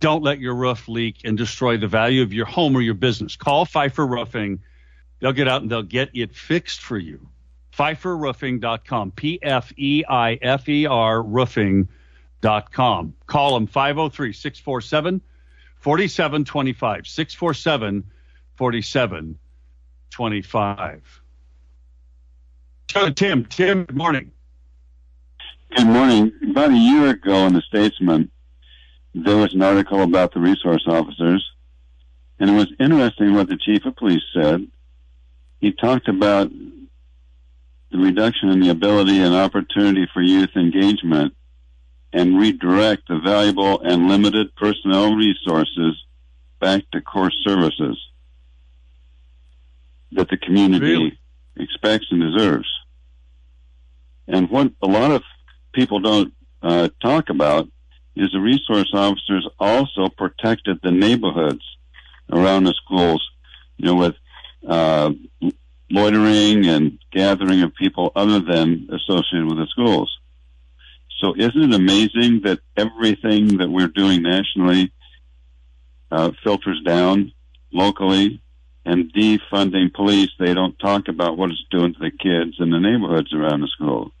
Don't 0.00 0.22
let 0.22 0.40
your 0.40 0.54
roof 0.54 0.88
leak 0.88 1.18
and 1.24 1.36
destroy 1.36 1.76
the 1.76 1.86
value 1.86 2.22
of 2.22 2.32
your 2.32 2.46
home 2.46 2.74
or 2.74 2.80
your 2.80 2.94
business. 2.94 3.36
Call 3.36 3.66
Pfeiffer 3.66 4.06
Roofing. 4.06 4.60
They'll 5.20 5.32
get 5.32 5.46
out 5.46 5.62
and 5.62 5.70
they'll 5.70 5.82
get 5.82 6.10
it 6.14 6.34
fixed 6.34 6.80
for 6.80 6.98
you. 6.98 7.28
PfeifferRoofing.com. 7.72 9.12
P 9.12 9.38
F 9.42 9.72
E 9.76 10.02
I 10.08 10.38
F 10.40 10.68
E 10.68 10.86
R 10.86 11.22
roofing.com. 11.22 13.14
Call 13.26 13.54
them 13.54 13.66
503 13.66 14.32
647 14.32 15.20
4725. 15.76 17.06
647 17.06 18.04
4725. 18.56 21.22
So, 22.90 23.10
Tim, 23.10 23.44
Tim, 23.44 23.84
good 23.84 23.96
morning. 23.96 24.32
Good 25.76 25.86
morning. 25.86 26.32
About 26.50 26.70
a 26.70 26.76
year 26.76 27.10
ago 27.10 27.46
in 27.46 27.54
the 27.54 27.62
Statesman, 27.62 28.30
there 29.14 29.36
was 29.36 29.54
an 29.54 29.62
article 29.62 30.02
about 30.02 30.32
the 30.32 30.40
resource 30.40 30.84
officers, 30.86 31.44
and 32.38 32.50
it 32.50 32.54
was 32.54 32.72
interesting 32.78 33.34
what 33.34 33.48
the 33.48 33.56
chief 33.56 33.84
of 33.84 33.96
police 33.96 34.22
said. 34.34 34.66
He 35.60 35.72
talked 35.72 36.08
about 36.08 36.50
the 37.90 37.98
reduction 37.98 38.50
in 38.50 38.60
the 38.60 38.70
ability 38.70 39.18
and 39.18 39.34
opportunity 39.34 40.06
for 40.12 40.22
youth 40.22 40.50
engagement 40.56 41.34
and 42.12 42.38
redirect 42.38 43.08
the 43.08 43.18
valuable 43.18 43.80
and 43.80 44.08
limited 44.08 44.54
personnel 44.56 45.14
resources 45.14 46.02
back 46.60 46.82
to 46.92 47.00
core 47.00 47.30
services 47.44 47.98
that 50.12 50.28
the 50.28 50.36
community 50.36 50.86
Really? 50.86 51.18
expects 51.56 52.06
and 52.10 52.20
deserves. 52.20 52.68
And 54.26 54.50
what 54.50 54.72
a 54.82 54.86
lot 54.86 55.10
of 55.10 55.22
people 55.72 56.00
don't 56.00 56.32
uh, 56.62 56.88
talk 57.02 57.30
about 57.30 57.68
is 58.20 58.32
the 58.32 58.40
resource 58.40 58.90
officers 58.92 59.48
also 59.58 60.08
protected 60.08 60.78
the 60.82 60.90
neighborhoods 60.90 61.64
around 62.30 62.64
the 62.64 62.74
schools, 62.74 63.26
you 63.78 63.86
know, 63.86 63.94
with 63.94 64.14
uh, 64.66 65.10
loitering 65.90 66.66
and 66.66 66.98
gathering 67.10 67.62
of 67.62 67.74
people 67.74 68.12
other 68.14 68.40
than 68.40 68.88
associated 68.92 69.46
with 69.46 69.58
the 69.58 69.66
schools. 69.70 70.14
So 71.20 71.34
isn't 71.34 71.72
it 71.72 71.74
amazing 71.74 72.42
that 72.44 72.60
everything 72.76 73.58
that 73.58 73.70
we're 73.70 73.88
doing 73.88 74.22
nationally 74.22 74.92
uh, 76.10 76.32
filters 76.44 76.80
down 76.84 77.32
locally 77.72 78.42
and 78.84 79.12
defunding 79.12 79.92
police, 79.92 80.30
they 80.38 80.54
don't 80.54 80.78
talk 80.78 81.08
about 81.08 81.36
what 81.36 81.50
it's 81.50 81.64
doing 81.70 81.94
to 81.94 81.98
the 81.98 82.10
kids 82.10 82.56
in 82.58 82.70
the 82.70 82.80
neighborhoods 82.80 83.32
around 83.32 83.60
the 83.60 83.68
school. 83.68 84.12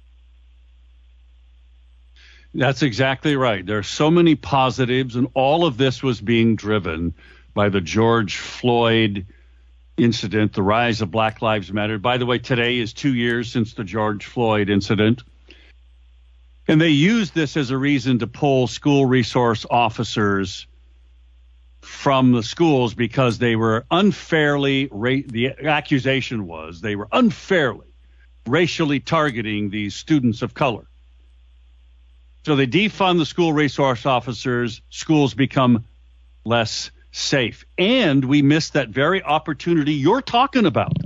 That's 2.52 2.82
exactly 2.82 3.36
right. 3.36 3.64
There 3.64 3.78
are 3.78 3.82
so 3.84 4.10
many 4.10 4.34
positives, 4.34 5.14
and 5.14 5.28
all 5.34 5.64
of 5.64 5.76
this 5.76 6.02
was 6.02 6.20
being 6.20 6.56
driven 6.56 7.14
by 7.54 7.68
the 7.68 7.80
George 7.80 8.38
Floyd 8.38 9.26
incident, 9.96 10.54
the 10.54 10.62
rise 10.62 11.00
of 11.00 11.10
Black 11.10 11.42
Lives 11.42 11.72
Matter. 11.72 11.98
By 11.98 12.16
the 12.16 12.26
way, 12.26 12.38
today 12.38 12.78
is 12.78 12.92
two 12.92 13.14
years 13.14 13.52
since 13.52 13.74
the 13.74 13.84
George 13.84 14.24
Floyd 14.24 14.68
incident. 14.68 15.22
And 16.66 16.80
they 16.80 16.88
used 16.88 17.34
this 17.34 17.56
as 17.56 17.70
a 17.70 17.78
reason 17.78 18.18
to 18.20 18.26
pull 18.26 18.66
school 18.66 19.06
resource 19.06 19.64
officers 19.70 20.66
from 21.80 22.32
the 22.32 22.42
schools 22.42 22.94
because 22.94 23.38
they 23.38 23.56
were 23.56 23.84
unfairly, 23.90 24.86
the 24.86 25.54
accusation 25.66 26.46
was 26.46 26.80
they 26.80 26.96
were 26.96 27.08
unfairly 27.12 27.86
racially 28.46 29.00
targeting 29.00 29.70
these 29.70 29.94
students 29.94 30.42
of 30.42 30.54
color. 30.54 30.89
So 32.44 32.56
they 32.56 32.66
defund 32.66 33.18
the 33.18 33.26
school 33.26 33.52
resource 33.52 34.06
officers, 34.06 34.80
schools 34.90 35.34
become 35.34 35.84
less 36.44 36.90
safe. 37.12 37.64
And 37.76 38.24
we 38.24 38.42
miss 38.42 38.70
that 38.70 38.88
very 38.88 39.22
opportunity 39.22 39.92
you're 39.92 40.22
talking 40.22 40.66
about 40.66 40.96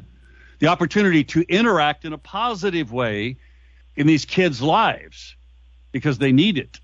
the 0.60 0.68
opportunity 0.68 1.24
to 1.24 1.42
interact 1.42 2.04
in 2.04 2.12
a 2.12 2.18
positive 2.18 2.92
way 2.92 3.36
in 3.96 4.06
these 4.06 4.24
kids' 4.24 4.62
lives 4.62 5.36
because 5.92 6.18
they 6.18 6.32
need 6.32 6.58
it. 6.58 6.78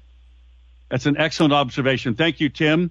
That's 0.90 1.06
an 1.06 1.16
excellent 1.16 1.52
observation. 1.52 2.14
Thank 2.14 2.40
you, 2.40 2.48
Tim. 2.48 2.90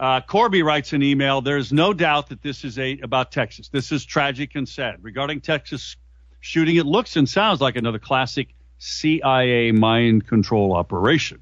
Uh, 0.00 0.20
Corby 0.20 0.62
writes 0.62 0.92
an 0.92 1.02
email. 1.02 1.40
There 1.40 1.58
is 1.58 1.72
no 1.72 1.92
doubt 1.92 2.28
that 2.28 2.42
this 2.42 2.64
is 2.64 2.78
a 2.78 2.98
about 3.00 3.32
Texas. 3.32 3.68
This 3.68 3.92
is 3.92 4.04
tragic 4.04 4.54
and 4.54 4.68
sad. 4.68 5.02
Regarding 5.02 5.40
Texas 5.40 5.96
shooting, 6.40 6.76
it 6.76 6.86
looks 6.86 7.16
and 7.16 7.28
sounds 7.28 7.60
like 7.60 7.76
another 7.76 7.98
classic 7.98 8.48
CIA 8.78 9.72
mind 9.72 10.26
control 10.26 10.74
operation. 10.74 11.40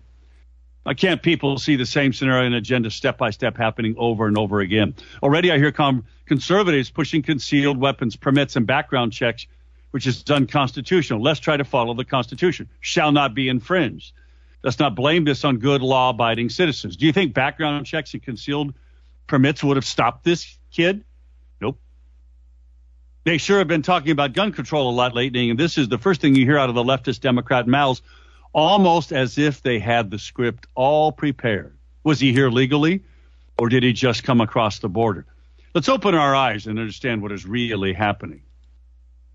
I 0.87 0.95
can't 0.95 1.21
people 1.21 1.59
see 1.59 1.75
the 1.75 1.85
same 1.85 2.13
scenario 2.13 2.47
and 2.47 2.55
agenda 2.55 2.91
step 2.91 3.19
by 3.19 3.31
step 3.31 3.57
happening 3.57 3.97
over 3.99 4.27
and 4.27 4.39
over 4.39 4.61
again. 4.61 4.95
Already 5.23 5.51
I 5.51 5.59
hear 5.59 5.73
com- 5.73 6.05
conservatives 6.27 6.91
pushing 6.91 7.23
concealed 7.23 7.79
weapons 7.79 8.15
permits 8.15 8.55
and 8.55 8.67
background 8.67 9.13
checks, 9.13 9.47
which 9.91 10.07
is 10.07 10.23
unconstitutional. 10.31 11.21
Let's 11.21 11.41
try 11.41 11.57
to 11.57 11.65
follow 11.65 11.93
the 11.95 12.05
Constitution. 12.05 12.69
Shall 12.81 13.11
not 13.11 13.35
be 13.35 13.49
infringed. 13.49 14.13
Let's 14.63 14.79
not 14.79 14.95
blame 14.95 15.25
this 15.25 15.45
on 15.45 15.59
good 15.59 15.83
law 15.83 16.11
abiding 16.11 16.51
citizens. 16.51 16.97
Do 16.97 17.07
you 17.07 17.13
think 17.13 17.35
background 17.35 17.85
checks 17.87 18.15
and 18.15 18.23
concealed 18.23 18.75
permits 19.27 19.63
would 19.65 19.77
have 19.77 19.85
stopped 19.85 20.25
this 20.25 20.59
kid? 20.71 21.05
They 23.27 23.39
sure 23.39 23.59
have 23.59 23.67
been 23.67 23.83
talking 23.83 24.13
about 24.13 24.35
gun 24.35 24.53
control 24.53 24.89
a 24.89 24.95
lot 24.95 25.13
lately, 25.13 25.51
and 25.51 25.59
this 25.59 25.79
is 25.79 25.89
the 25.89 25.99
first 25.99 26.21
thing 26.21 26.37
you 26.37 26.45
hear 26.45 26.59
out 26.59 26.69
of 26.69 26.77
the 26.77 26.85
leftist 26.85 27.23
Democrat 27.23 27.67
mouths, 27.67 28.01
almost 28.53 29.13
as 29.13 29.37
if 29.37 29.63
they 29.63 29.81
had 29.81 30.13
the 30.13 30.19
script 30.21 30.69
all 30.77 31.11
prepared. 31.11 31.77
Was 32.05 32.21
he 32.21 32.33
here 32.33 32.51
legally, 32.51 33.03
or 33.59 33.69
did 33.69 33.83
he 33.83 33.93
just 33.93 34.23
come 34.23 34.41
across 34.41 34.79
the 34.79 34.89
border? 34.89 35.27
Let's 35.75 35.89
open 35.89 36.15
our 36.15 36.37
eyes 36.37 36.69
and 36.69 36.79
understand 36.79 37.21
what 37.21 37.33
is 37.33 37.45
really 37.45 37.93
happening. 37.93 38.43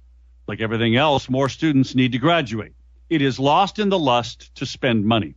Like 0.49 0.61
everything 0.61 0.97
else, 0.97 1.29
more 1.29 1.49
students 1.49 1.95
need 1.95 2.13
to 2.13 2.19
graduate. 2.19 2.73
It 3.11 3.23
is 3.23 3.39
lost 3.39 3.79
in 3.79 3.89
the 3.89 3.99
lust 3.99 4.55
to 4.57 4.67
spend 4.67 5.05
money. 5.05 5.35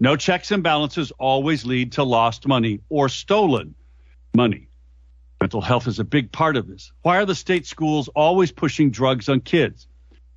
No 0.00 0.16
checks 0.16 0.50
and 0.50 0.62
balances 0.62 1.12
always 1.12 1.64
lead 1.64 1.92
to 1.92 2.02
lost 2.04 2.46
money 2.46 2.80
or 2.88 3.08
stolen 3.08 3.74
money. 4.34 4.67
Mental 5.40 5.60
health 5.60 5.86
is 5.86 5.98
a 5.98 6.04
big 6.04 6.32
part 6.32 6.56
of 6.56 6.66
this. 6.66 6.92
Why 7.02 7.18
are 7.18 7.26
the 7.26 7.34
state 7.34 7.66
schools 7.66 8.08
always 8.08 8.50
pushing 8.50 8.90
drugs 8.90 9.28
on 9.28 9.40
kids? 9.40 9.86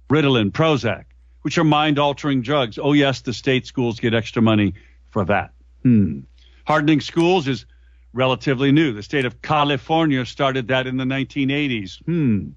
Ritalin, 0.10 0.52
Prozac, 0.52 1.06
which 1.42 1.58
are 1.58 1.64
mind 1.64 1.98
altering 1.98 2.42
drugs. 2.42 2.78
Oh, 2.78 2.94
yes, 2.94 3.22
the 3.22 3.34
state 3.34 3.66
schools 3.66 4.00
get 4.00 4.14
extra 4.14 4.42
money 4.42 4.74
for 5.10 5.26
that. 5.26 5.54
Hmm. 5.84 6.20
Hardening 6.66 7.02
schools 7.02 7.48
is 7.48 7.66
relatively 8.14 8.72
new. 8.72 8.94
The 8.94 9.04
state 9.04 9.26
of 9.26 9.42
California 9.42 10.26
started 10.26 10.68
that 10.68 10.86
in 10.86 10.98
the 10.98 11.06
1980s. 11.06 12.04
Hmm. 12.04 12.50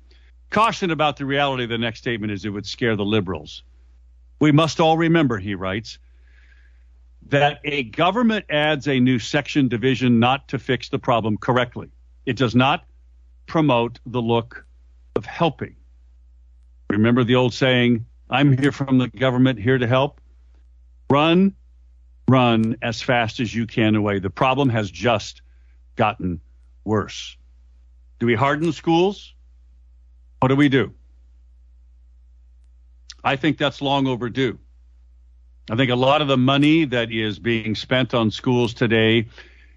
Caution 0.51 0.91
about 0.91 1.17
the 1.17 1.25
reality 1.25 1.65
of 1.65 1.71
the 1.71 1.79
next 1.79 2.01
statement 2.01 2.33
is 2.33 2.45
it 2.45 2.51
would 2.51 2.67
scare 2.67 2.97
the 2.97 3.05
liberals. 3.05 3.63
We 4.39 4.53
must 4.53 4.81
all 4.81 4.99
remember, 4.99 5.39
he 5.39 5.55
writes, 5.55 5.99
that 7.29 7.61
a 7.65 7.85
government 7.85 8.45
adds 8.51 8.87
a 8.87 9.01
new 9.01 9.19
section 9.19 9.69
division 9.69 10.21
not 10.21 10.49
to 10.49 10.59
fix 10.59 10.91
the 10.91 10.99
problem 10.99 11.39
correctly. 11.39 11.89
It 12.27 12.37
does 12.37 12.55
not 12.55 12.85
promote 13.47 13.99
the 14.07 14.23
look 14.23 14.67
of 15.17 15.27
helping. 15.27 15.77
Remember 16.91 17.25
the 17.25 17.35
old 17.35 17.55
saying, 17.55 18.07
I'm 18.31 18.57
here 18.57 18.73
from 18.73 18.99
the 18.99 19.09
government, 19.09 19.59
here 19.59 19.79
to 19.79 19.87
help? 19.87 20.21
Run, 21.11 21.55
run 22.29 22.77
as 22.83 23.03
fast 23.03 23.41
as 23.41 23.55
you 23.55 23.67
can 23.67 23.95
away. 23.95 24.19
The 24.19 24.31
problem 24.31 24.69
has 24.71 24.91
just 24.91 25.43
gotten 25.97 26.41
worse. 26.85 27.37
Do 28.19 28.27
we 28.27 28.35
harden 28.35 28.73
schools? 28.73 29.35
What 30.41 30.49
do 30.49 30.57
we 30.57 30.69
do? 30.69 30.95
I 33.23 33.37
think 33.37 33.59
that's 33.59 33.81
long 33.81 34.07
overdue. 34.07 34.59
I 35.71 35.77
think 35.77 35.91
a 35.91 35.97
lot 35.97 36.21
of 36.21 36.29
the 36.29 36.37
money 36.37 36.85
that 36.85 37.11
is 37.11 37.39
being 37.39 37.75
spent 37.75 38.13
on 38.13 38.31
schools 38.31 38.75
today 38.75 39.29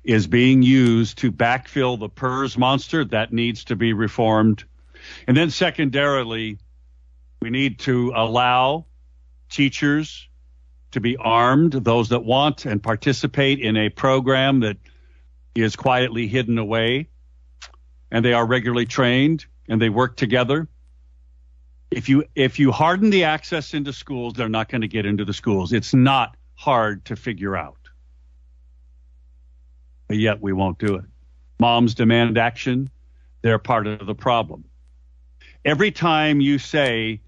is 0.07 0.25
being 0.25 0.63
used 0.63 1.17
to 1.17 1.31
backfill 1.33 1.99
the 1.99 2.07
PERS 2.07 2.57
monster 2.57 3.03
that 3.03 3.33
needs 3.33 3.65
to 3.65 3.75
be 3.75 3.91
reformed. 3.91 4.63
And 5.27 5.35
then 5.35 5.51
secondarily, 5.51 6.59
we 7.41 7.49
need 7.49 7.79
to 7.79 8.13
allow 8.15 8.85
teachers 9.49 10.29
to 10.91 11.01
be 11.01 11.17
armed, 11.17 11.73
those 11.73 12.09
that 12.09 12.23
want 12.23 12.65
and 12.65 12.81
participate 12.81 13.59
in 13.59 13.75
a 13.75 13.89
program 13.89 14.61
that 14.61 14.77
is 15.53 15.75
quietly 15.75 16.27
hidden 16.27 16.57
away 16.57 17.09
and 18.09 18.23
they 18.23 18.33
are 18.33 18.45
regularly 18.45 18.85
trained 18.85 19.45
and 19.67 19.81
they 19.81 19.89
work 19.89 20.15
together. 20.15 20.69
If 21.91 22.07
you 22.07 22.25
if 22.35 22.59
you 22.59 22.71
harden 22.71 23.09
the 23.09 23.25
access 23.25 23.73
into 23.73 23.91
schools, 23.91 24.33
they're 24.33 24.49
not 24.49 24.69
going 24.69 24.81
to 24.81 24.87
get 24.87 25.05
into 25.05 25.25
the 25.25 25.33
schools. 25.33 25.73
It's 25.73 25.93
not 25.93 26.37
hard 26.55 27.05
to 27.05 27.15
figure 27.15 27.57
out. 27.57 27.76
But 30.07 30.17
yet 30.17 30.41
we 30.41 30.53
won't 30.53 30.79
do 30.79 30.95
it. 30.95 31.05
Moms 31.59 31.95
demand 31.95 32.37
action. 32.37 32.89
They're 33.41 33.59
part 33.59 33.87
of 33.87 34.05
the 34.05 34.15
problem. 34.15 34.65
Every 35.65 35.91
time 35.91 36.39
you 36.39 36.59
say 36.59 37.21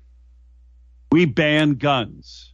we 1.12 1.26
ban 1.26 1.74
guns 1.76 2.54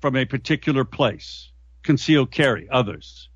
from 0.00 0.16
a 0.16 0.24
particular 0.24 0.84
place, 0.84 1.50
concealed 1.82 2.30
carry, 2.30 2.68
others, 2.68 3.28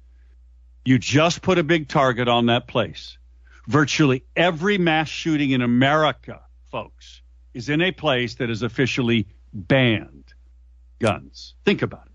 you 0.85 0.99
just 0.99 1.43
put 1.43 1.59
a 1.59 1.63
big 1.63 1.89
target 1.89 2.29
on 2.29 2.47
that 2.47 2.67
place. 2.67 3.19
Virtually 3.67 4.25
every 4.35 4.79
mass 4.79 5.09
shooting 5.09 5.51
in 5.51 5.63
America, 5.63 6.41
folks, 6.71 7.23
is 7.55 7.69
in 7.69 7.81
a 7.83 7.93
place 7.93 8.37
that 8.37 8.51
is 8.51 8.63
officially 8.63 9.27
banned 9.53 10.33
guns. 10.99 11.55
Think 11.65 11.83
about 11.83 12.07
it. 12.07 12.13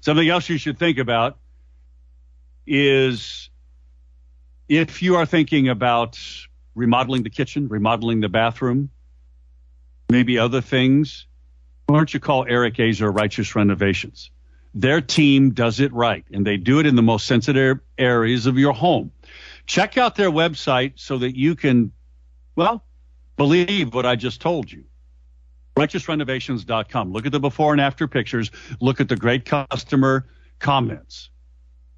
Something 0.00 0.28
else 0.28 0.48
you 0.48 0.58
should 0.58 0.78
think 0.78 0.98
about 0.98 1.38
is 2.68 3.50
if 4.68 5.02
you 5.02 5.16
are 5.16 5.26
thinking 5.26 5.68
about 5.68 6.18
remodeling 6.74 7.22
the 7.22 7.30
kitchen, 7.30 7.68
remodeling 7.68 8.20
the 8.20 8.28
bathroom, 8.28 8.90
maybe 10.10 10.38
other 10.38 10.60
things, 10.60 11.26
why 11.86 11.96
don't 11.96 12.12
you 12.12 12.20
call 12.20 12.44
Eric 12.48 12.74
Azer 12.74 13.14
Righteous 13.14 13.56
Renovations? 13.56 14.30
Their 14.74 15.00
team 15.00 15.50
does 15.50 15.80
it 15.80 15.92
right, 15.92 16.24
and 16.30 16.46
they 16.46 16.58
do 16.58 16.78
it 16.78 16.86
in 16.86 16.94
the 16.94 17.02
most 17.02 17.26
sensitive 17.26 17.78
areas 17.96 18.46
of 18.46 18.58
your 18.58 18.74
home. 18.74 19.10
Check 19.66 19.96
out 19.96 20.14
their 20.14 20.30
website 20.30 20.92
so 20.96 21.18
that 21.18 21.36
you 21.36 21.54
can, 21.54 21.92
well, 22.54 22.84
believe 23.36 23.94
what 23.94 24.04
I 24.04 24.16
just 24.16 24.40
told 24.40 24.70
you. 24.70 24.84
RighteousRenovations.com. 25.76 27.12
Look 27.12 27.24
at 27.24 27.32
the 27.32 27.40
before 27.40 27.72
and 27.72 27.80
after 27.80 28.06
pictures. 28.06 28.50
Look 28.80 29.00
at 29.00 29.08
the 29.08 29.16
great 29.16 29.44
customer 29.44 30.26
comments. 30.58 31.30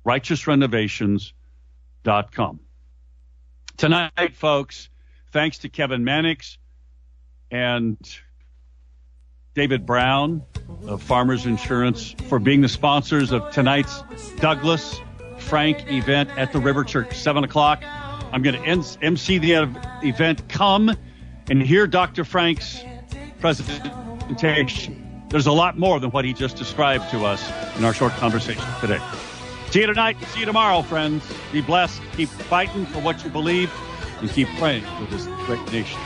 RighteousRenovations.com. 0.07 2.61
Tonight, 3.77 4.35
folks, 4.35 4.89
thanks 5.33 5.59
to 5.59 5.69
Kevin 5.69 6.05
Mannix 6.05 6.59
and 7.51 7.99
David 9.55 9.87
Brown 9.87 10.43
of 10.87 11.03
Farmers 11.03 11.47
Insurance 11.47 12.15
for 12.29 12.39
being 12.39 12.61
the 12.61 12.69
sponsors 12.69 13.33
of 13.33 13.51
tonight's 13.51 14.03
Douglas 14.37 15.01
Frank 15.39 15.91
event 15.91 16.31
at 16.37 16.53
the 16.53 16.61
River 16.61 16.85
Church, 16.85 17.17
7 17.17 17.43
o'clock. 17.43 17.83
I'm 18.33 18.43
going 18.43 18.63
to 18.63 18.99
MC 19.03 19.39
the 19.39 19.69
event. 20.03 20.49
Come 20.49 20.95
and 21.49 21.63
hear 21.63 21.87
Dr. 21.87 22.25
Frank's 22.25 22.83
presentation. 23.41 25.25
There's 25.31 25.47
a 25.47 25.53
lot 25.53 25.79
more 25.79 25.99
than 25.99 26.11
what 26.11 26.25
he 26.25 26.33
just 26.33 26.57
described 26.57 27.11
to 27.11 27.25
us 27.25 27.51
in 27.77 27.85
our 27.85 27.95
short 27.95 28.13
conversation 28.13 28.65
today. 28.81 29.01
See 29.71 29.81
you 29.83 29.87
tonight. 29.87 30.17
See 30.33 30.41
you 30.41 30.47
tomorrow, 30.47 30.83
friends. 30.83 31.25
Be 31.53 31.61
blessed. 31.61 32.03
Keep 32.17 32.29
fighting 32.29 32.87
for 32.87 32.99
what 32.99 33.23
you 33.23 33.31
believe 33.31 33.73
and 34.21 34.29
keep 34.29 34.49
praying 34.59 34.83
for 34.83 35.05
this 35.05 35.27
great 35.47 35.65
nation. 35.71 36.01